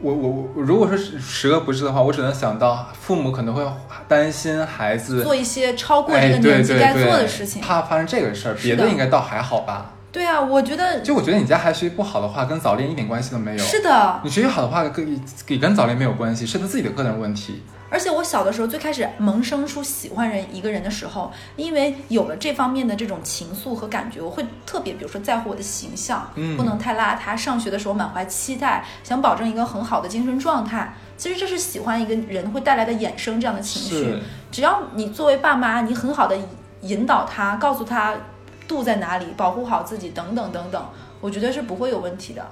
[0.00, 3.66] 我我我如果说是十恶不赦的话，我只能想到父母可能会
[4.06, 7.60] 担心孩子做一些超过这哎个年纪该做的事情。
[7.60, 9.92] 怕发生这个事儿，别的应该倒还好吧。
[10.10, 13.58] 对啊，我觉得就我觉得你家孩子学习不好的话，跟早恋一点关系都没有。
[13.58, 14.20] 是的。
[14.24, 17.62] 你学习好的话，跟也跟早恋没有关系，是他自己的个人问题。
[17.90, 27.36] 而且我小的时候最开始萌生出喜欢人一个人的时候，因为有了这方面的这种情愫和感觉，我会特别，比如说在乎我的形象，嗯不能太邋遢。
[27.36, 30.94] 上学的时候满怀期待，想保证一个很好的精神状态。
[31.16, 34.18] 其实这是喜欢一个人会带来的衍生这样的情绪。
[34.50, 36.36] 只要你作为爸妈，你很好的
[36.82, 38.14] 引导他，告诉他
[38.68, 40.80] 度在哪里，保护好自己，等等等等，
[41.20, 42.46] 我觉得是不会有问题的。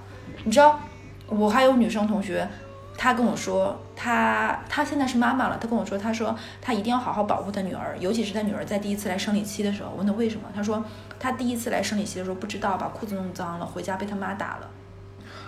[0.44, 0.80] 你知道，
[1.28, 2.48] 我还有女生同学，
[2.96, 9.90] 她跟我说，她她现在是妈妈了，她跟我说，她说她一定要好好保护她女儿，尤其是她女儿在第一次来生理期的时候。
[9.90, 10.82] 我问她为什么，她说
[11.20, 14.70] 她第一次来生理期的时候不知道把裤子弄脏了，回家被她妈打了。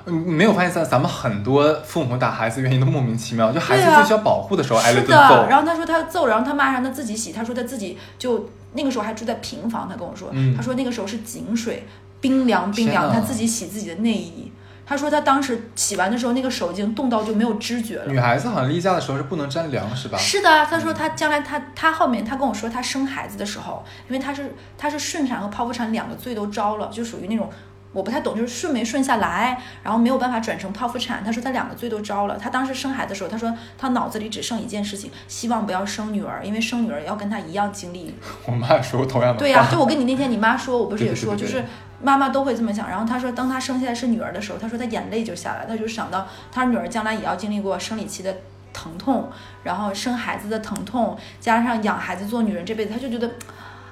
[0.04, 5.46] 你你没有发现咱咱们很多父母打孩子原因都莫名其妙，就孩子最需要保护的时候挨了顿揍。
[5.48, 8.48] 然后她说她揍，然后她妈让她自己洗，她说她自己就
[8.78, 11.84] 那个时候还住在平房，他跟我说，嗯她说那个时候是井水，
[12.20, 14.50] 冰凉冰凉，天哪她自己洗自己的内衣。
[14.88, 18.06] 他说他当时洗完的时候，那个手已经冻到就没有知觉了。
[18.10, 20.16] 女孩子好像例假的时候是不能沾凉，是吧？
[20.16, 27.50] 是的，他说他将来他他后面他跟我说他生孩子的时候，因为他是他是顺产和剖腹产两个罪都招了，就属于那种
[27.98, 31.24] 我不太懂，就是顺没顺下来，然后没有办法转成剖腹产。
[31.24, 32.38] 她说她两个罪都招了。
[32.38, 38.14] 她当时生孩子的时候，她说她脑子里只剩一件事情，希望不要生女儿，因为生女儿要跟她一样经历。
[38.46, 39.38] 我妈也说过同样的话。
[39.40, 41.64] 对呀、就我跟你那天你妈说，我不是也说，对对就是
[42.00, 42.88] 妈妈都会这么想。
[42.88, 48.32] 然后她说，当她生下来是女儿的时候，她说她眼泪就下来，她就想到她女儿将来也要经历过生理期的
[48.72, 49.28] 疼痛，
[49.64, 53.28] 然后生孩子的疼痛，加上养孩子做女人这辈子，她就觉得，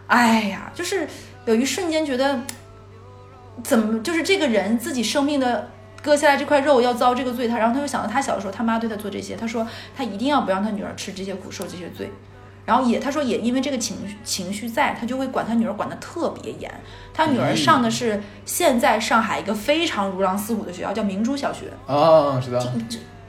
[0.06, 1.08] 哎呀，就是
[1.46, 2.38] 有一瞬间觉得，
[3.62, 5.70] 怎么就是这个人自己生命的。
[6.02, 12.12] 割下来这块肉要遭这个罪，他然后他又想到他小的时候他妈对他做这些，他说他一定要不让他女儿吃这些苦，受这些罪。
[12.64, 16.70] 然后也他说也因为这个情绪情绪在，他就会管他女儿管得特别严。
[17.12, 21.72] 他女儿嗯上的是现在上海一个非常如狼似虎的学校，叫明珠小学。
[21.88, 22.64] 啊，知道。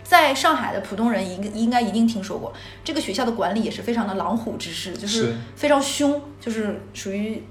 [0.04, 2.54] 在上海的普通人应应该一定听说过，
[2.84, 7.42] 这个学校的管理也是非常的狼虎之势，就是是非常凶，就是属于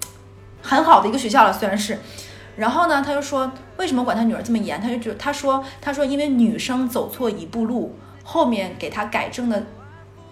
[0.63, 1.99] 很好的一个学校了，虽然是。
[2.57, 4.81] 然后呢，他就说为什么管他女儿这么严？
[4.81, 7.95] 他就觉他说他说因为女生走错一步路，
[8.25, 9.63] 后面给他改正的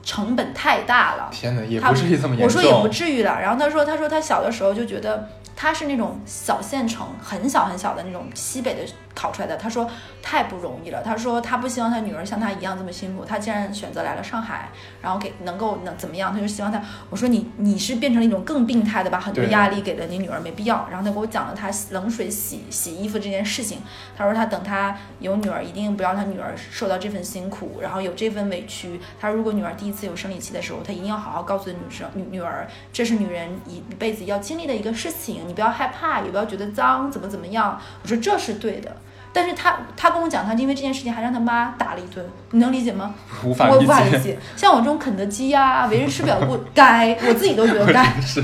[0.02, 1.28] 成本太大了。
[1.30, 2.44] 天哪，也他不至于这么严重。
[2.44, 3.38] 我说也不至于了。
[3.40, 8.80] 然后他说，他说他小的时候就觉得他是那种小县城，很小很小的那种西北的
[9.14, 9.56] 考出来的。
[9.56, 9.88] 他说
[10.22, 11.02] 太不容易了。
[11.02, 13.24] 他说他不希望他女儿像他一样这么辛苦。
[13.24, 16.82] 他既然选择来了上海，然后给能够能怎么样，他就希望他。
[17.10, 20.86] 我说你你是变成了一种更病态的，把很多压力给了你女儿，没必要。
[20.90, 23.78] 然后他给我讲了他冷水洗洗衣服这件事情。
[24.16, 29.00] 他说他等他有女儿，一定不让他女儿受到这份辛苦，然后有这份委屈。
[29.20, 37.80] 他说如果女儿第一次有生理期的时候，他一定要好好告诉女生女女儿，这是女人一一辈子要经历的一个事情，你不要害怕，也不要觉得脏，怎么怎么样。
[38.02, 38.96] 我说这是对的。
[39.34, 43.12] 但是他他跟我讲，他因为这件事情还让他妈打了一顿，你能理解吗？
[43.44, 44.38] 无法理我无法理解。
[44.56, 48.04] 像我这种肯德基呀、为人师表不该，我自己都觉得该。
[48.20, 48.42] 是，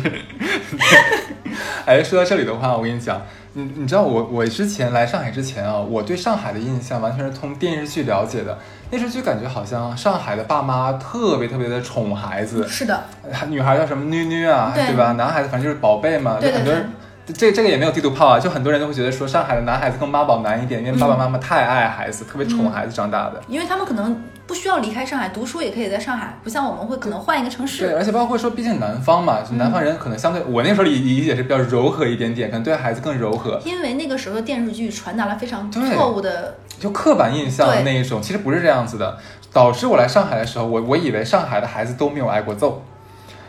[1.87, 3.23] 哎，说到这里的话，我跟你讲，
[3.53, 8.59] 你你知道我我之前来上海之前啊，我对上海的印象完全是通电视剧了解的。
[8.91, 13.05] 电视剧感觉好像上海的爸妈特别特别的宠孩子，是的，
[13.49, 15.13] 女孩叫什么妞妞啊，对吧？
[15.13, 16.91] 男孩子反正就是宝贝嘛，对对就很多人。
[17.33, 23.41] 这这个也没有地图炮啊，就很多人都会觉得说上海的男孩子更妈宝男一点，因为爸爸妈妈太爱孩子，特别宠孩子长大的。
[23.49, 27.87] 因为他们可能不需要离开上海读书，也可以在上海，不像我们会可能换一个城市。
[27.87, 39.19] 对，而且包括说，毕竟南方嘛，就南方人可能相对、我那时候理理解是比较柔和一点点，可能对孩子更柔和，因为那个时候的电视剧传达了非常错误的，就刻板印象对那一种，其实不是这样子的。
[39.53, 42.85] 导致我来上海的时候，我我以为上海的孩子都没有挨过揍，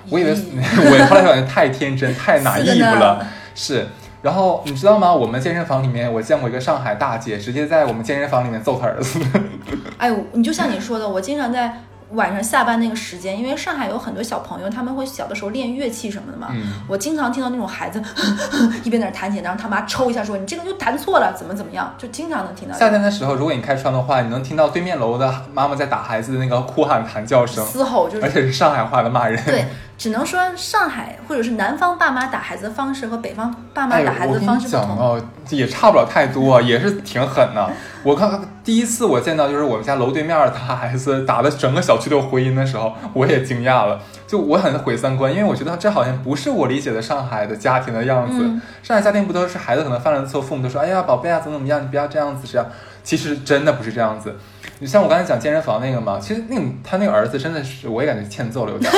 [0.10, 3.24] 我以为 我后来发现太天真、太是的 naive 了，
[3.56, 3.88] 是。
[4.22, 5.12] 然后你知道吗？
[5.12, 9.20] 我们健身房里面，我见过一个上海大姐，直接在我们健身房里面揍她儿子。
[9.98, 11.74] 哎，你就像你说的，我经常在
[12.12, 16.50] 晚上下班那个时间，因为上海有很多小朋友，他们会小的时候练乐器什么的嘛。
[16.52, 18.00] 嗯我经常听到那种孩子
[18.84, 29.44] 一边在那弹琴，然后他妈抽一下说你这个又弹错了，怎么怎么样，就经常能听到夏天的时候，如果你开窗的话，你能听到对面楼的妈妈在打孩子的那个哭喊喊叫声，嘶吼，就是而且是上海话的骂人。
[29.46, 29.66] 对，
[30.02, 34.82] 只能说上海或者是南方爸妈打孩子的方式和北方爸妈哎，打孩子的方式不同。
[34.82, 35.22] 讲哦，
[35.52, 37.70] 也差不了太多，也是挺狠的。
[38.02, 44.00] 我看第一次我见到就是我们家楼对面打孩子，打的整个小区都有回音的时候，我也惊讶了。
[44.26, 48.40] 就我很毁三观，因为我觉得这好像不是我理解的上海的家庭的样子。
[48.42, 52.68] 嗯上海家庭不都是孩子可能犯了错，父母都说哎呀宝贝啊怎么怎么样，你不要这样子这样。
[53.04, 54.36] 其实真的不是这样子。
[54.80, 58.98] 你像我刚才讲健身房那个嘛，其实那个他那个儿子真的是，我也感觉欠揍了有点儿，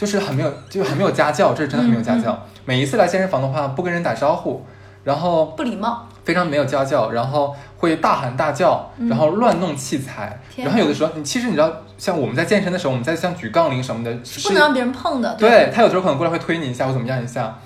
[0.00, 2.42] 就是很没有，就很没有家教，这是真的很没有家教。
[2.64, 4.64] 每一次来健身房的话，不跟人打招呼，
[5.04, 15.34] 然后不礼貌，非常没有家教，然后会大喊大叫，然后乱弄器材，嗯然后有的时候，你其实你知道，像我们在健身的时候，我们在像举杠铃什么的，是不能让别人碰的。
[15.34, 17.58] 对他有时候可能过来会推你一下或怎么样一下，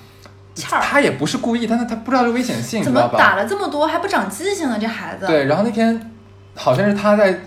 [0.61, 3.13] 他也不是故意，但是他不知道这个危险性，你怎知道吧？
[3.13, 4.77] 么打了这么多还不长记性呢？
[4.77, 6.11] 这孩子。，对，然后那天
[6.53, 7.39] 好像是他在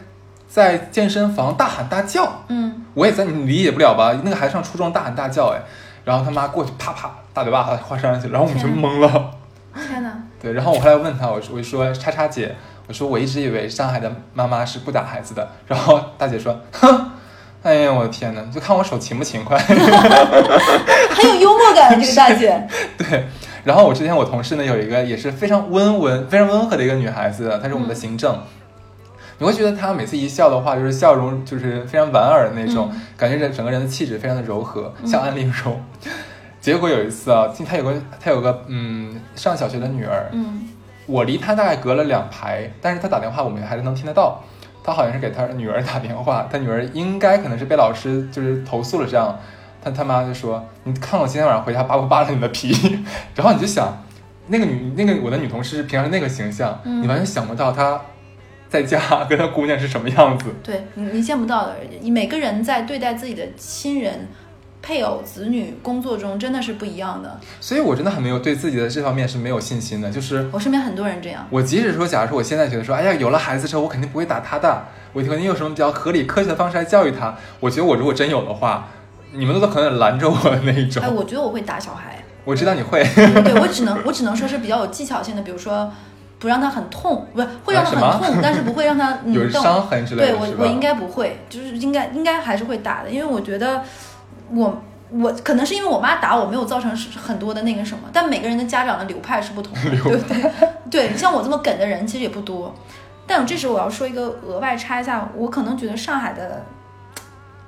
[0.49, 4.13] 在健身房大喊大叫，嗯，我也在你理解不了吧？
[4.25, 5.63] 那个孩子上初中大喊大叫，哎，
[6.05, 9.31] 然后他妈过去啪啪大嘴巴把他画上去，然后我们就天懵了。
[9.87, 12.57] 天哪，对，然后我后来问他，我说我就说叉叉姐，
[12.89, 17.13] 我说我一直以为上海的妈妈是不打孩子的，然后大姐说，哼，
[17.63, 19.57] 哎呀我的天呐，就看我手勤不勤快。
[19.57, 22.67] 很有幽默感这个大姐。
[22.99, 23.29] 对，
[23.63, 28.37] 然后我之前我同事呢有一个也是非常温文、非常温和的一个女孩子，她是我们的行政。
[29.39, 35.81] 你会觉得他每次一笑的话，就是笑容就是非常莞尔的那种，嗯感觉人整个人的气质非常的柔和，像安陵容。
[36.61, 40.69] 结果有一次啊，他有个他有个嗯上小学的女儿，嗯，
[41.07, 44.43] 我离他大概隔了两排，但是他打电话我们还是能听得到。
[44.83, 49.39] 他好像是给她女儿打电话，他女儿应该可能是被老师就是投诉了这样，
[49.85, 52.73] 他他妈就说：“你看我今天晚上回家扒不扒了你的皮？”
[53.37, 54.03] 然后你就想，
[54.47, 58.01] 那个女那个我的女同事平常是那个形象，嗯你完全想不到她
[58.69, 60.47] 在家跟他姑娘是什么样子。
[60.63, 64.29] 对你你见不到的，你每个人在对待自己的亲人、
[64.83, 67.41] 配偶、子女、工作中真的是不一样的。
[67.61, 71.47] 所以我真的很没有对自己的这方面是没有信心的，就是我身边很多人这样。
[71.51, 77.35] 我即使说，假如说我现在觉得说，哎呀，有了孩子之后，我肯定不会打他的，我肯定有什么比较合理科学的方式来教育他。
[77.61, 78.89] 我觉得我如果真有的话，
[79.33, 81.03] 你们都可能拦着我的那一种。
[81.03, 82.23] 哎，我觉得我会打小孩。
[82.45, 83.05] 我知道你会，
[83.45, 85.93] 对我只能我只能说是比较有技巧性的，比如说
[86.39, 89.63] 不让他很痛，不是会让他很痛，但是不会让他 有嗯动。
[89.63, 90.59] 伤痕之类对的，是吧？
[90.61, 93.83] 我我应该不会，就是应该应该还是会打的，因为我觉得
[94.51, 100.51] 我我可能是因为我妈打我没有造成很多的那个什么，但每个人的家长的流派是不同的， 对不对？
[101.11, 102.75] 对，像我这么梗的人其实也不多，
[103.27, 106.65] 但我这时候我要说一个额外插一下，我可能觉得上海的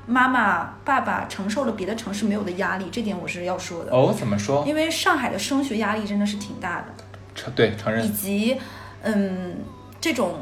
[0.06, 4.64] 妈妈爸爸承受了别的城市没有的压力，这点我是要说的，哦，怎么说？
[4.66, 7.04] 因为上海的升学压力真的是挺大的。
[7.34, 8.56] 承对承认以，及
[9.02, 9.56] 嗯
[10.00, 10.34] 这种，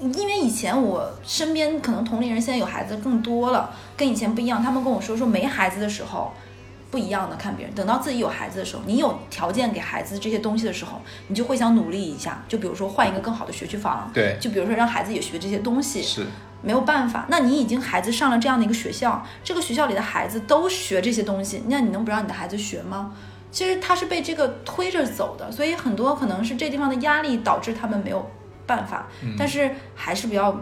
[0.00, 4.62] 因为以前我身边可能同龄人现在有孩子更多了，跟以前不一样。
[4.62, 6.32] 他们跟我说说没孩子的时候
[6.90, 16.26] 不一样的，看别人等到自己有孩子的时候，你有条件给孩子这些东西的时候，你就会想努力一下，就比如说换一个更好的学区房，对，就比如说让孩子也学这些东西，是
[16.62, 23.12] 没有办法，那你已经孩子上了这样的一个学校，这个学校里的孩子都学这些东西，那你能不让你的孩子学吗？
[23.52, 28.28] 其实他是被这个推着走的，所以很多可能是这地方的压力导致他们没有
[28.66, 30.58] 办法，嗯但是还是不要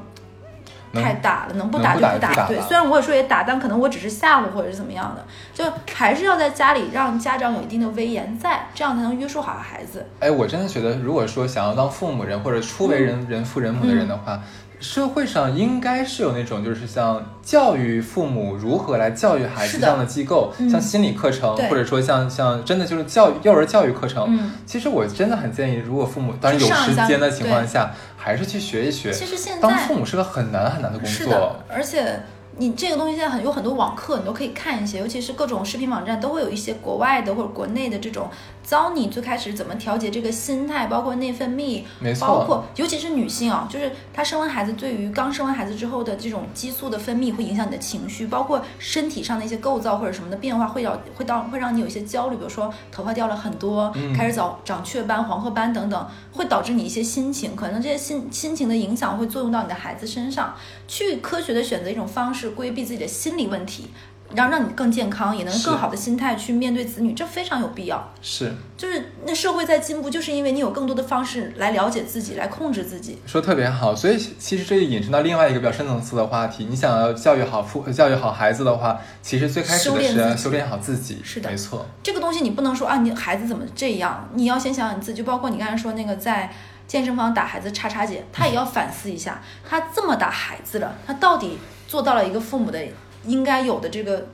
[0.93, 2.49] 太打了，能不打就不打。
[2.49, 5.25] 对，虽然我也说也打，但可能我只是吓唬或者是怎么样的，
[5.55, 5.65] 就
[5.95, 10.05] 还是要在家里让家长有一定的威严在，这样才能约束好孩子。
[10.19, 14.43] 哎，我真的觉得，如果说想要当父母人或者初为人、人父人母的人的话，
[14.81, 20.69] 社会上应该是有那种就是像教育父母如何来教育孩子这样的机构，嗯。
[20.69, 24.27] 像心理课程，或者说像像真的就是教育幼儿教育课程。
[24.29, 29.13] 嗯其实我真的很建议，如果父母当然有时间的情况下，还是去学一学。
[29.13, 32.23] 其实现在当父母是个很难很难的工作，，而且
[32.57, 38.29] 你这个东西现在很有很多网课，你都可以看一些，尤其是各种视频网站都会有一些国外的或者国内的这种
[38.71, 60.55] 教你最开始怎么调节这个心态，包括内分泌，没错包括尤其是女性啊，就是她生完孩子，对于刚生完孩子之后的这种激素的分泌会影响你的情绪，包括身体上的一些构造或者什么的变化，会让会到会让你有一些焦虑，比如说头发掉了很多，嗯开始长长雀斑、黄褐斑等等，会导致你一些心情，可能这些心心情的影响会作用到你的孩子身上。
[60.87, 63.91] 去科学的选择一种方式，规避自己的心理问题，
[64.35, 68.13] 让让你更健康，也能更好的心态去面对子女，这非常有必要。
[68.23, 73.19] 是就是那社会在进步，就是因为你有更多的方式来了解自己，来控制自己。
[73.27, 76.67] 说特别好，所以其实这也引申到另外一个比较深层次的话题。
[76.71, 81.19] 你想要教育好父教育好孩子的话，其实最开始的是修炼自己要修炼好自己。
[81.25, 81.87] 是的没错。
[82.03, 84.29] 这个东西你不能说啊，你孩子怎么这样？
[84.35, 86.51] 你要先想想你自己，就包括你刚才说那个在
[86.87, 92.85] 健身房打孩子叉叉姐，她也要反思一下，她这么打孩子了，她到底做到了一个父母的
[93.25, 94.27] 应该有的这个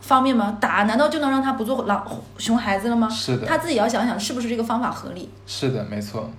[0.00, 0.56] 方面吗？
[0.60, 2.06] 打难道就能让他不做狼
[2.38, 3.08] 熊孩子了吗？
[3.08, 5.30] 是的他自己要想想是不是这个方法合理。
[5.46, 6.30] 是的，没错。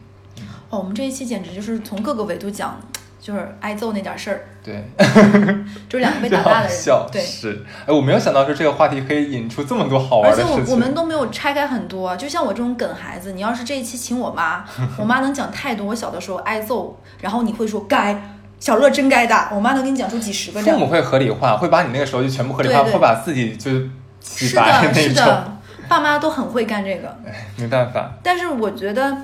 [0.69, 2.79] 哦，我们这一期简直就是从各个维度讲，
[3.19, 4.83] 就是挨揍那点事儿，对，
[5.89, 7.21] 就是两个被打大的人 笑。，对。
[7.21, 7.63] 是。
[7.85, 10.65] 哎，我没有想到说这个话题可以引出这么多好玩而且的事情。
[10.67, 14.63] 我我们都没有拆开很多，就像我这种梗孩子，你要是这一期请我妈，
[14.97, 15.85] 我妈能讲太多。
[15.87, 20.77] 我小的时候挨揍，然后你会说该，小乐真该打，我妈能给你讲出几十个这样。
[20.77, 23.71] 父母会合理化，会把你那个时候就全部合理化，对对会把自己就
[24.19, 25.13] 洗是白的，是。
[25.13, 25.57] 的，
[25.89, 27.17] 爸妈都很会干这个。
[27.57, 29.17] 没办法，但是我觉得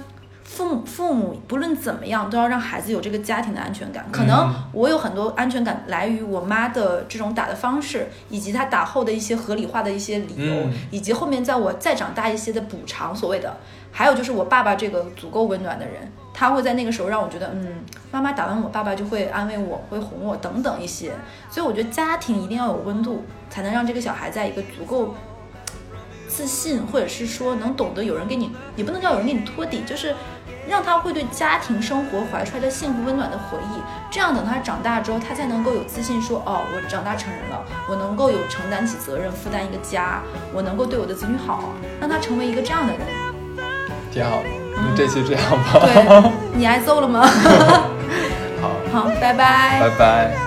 [0.47, 4.05] 父母父母不论怎么样，都要让孩子有这个家庭的安全感。
[4.11, 13.55] 可能嗯我有很多安全感来于我妈的这种打的方式，以及她打后的一些合理化的一些理由，嗯以及后面在我再长大一些的补偿，所谓的。
[13.91, 15.95] 还有就是我爸爸这个足够温暖的人，
[16.33, 21.11] 他会在那个时候让我觉得，嗯，妈妈打完我，爸爸就会安慰我，会哄我等等一些。
[21.49, 25.15] 所以我觉得家庭一定要有温度，才能让这个小孩在一个足够
[26.38, 30.13] 自信，或者是说能懂得有人给你，也不能叫有人给你托底，就是
[30.69, 33.81] 让他会对家庭生活怀揣着幸福温暖的回忆。
[34.11, 40.21] 这样等他长大之后，他才能够有自信说，哦，我长大成人了，我能够有承担起责任，负担一个家，
[40.53, 43.01] 我能够对我的子女好，让他成为一个这样的人。
[44.11, 44.49] 挺好的。
[44.75, 47.25] 那这期这样吧，对你挨揍了吗？
[48.61, 50.46] 好， 好，拜拜拜拜。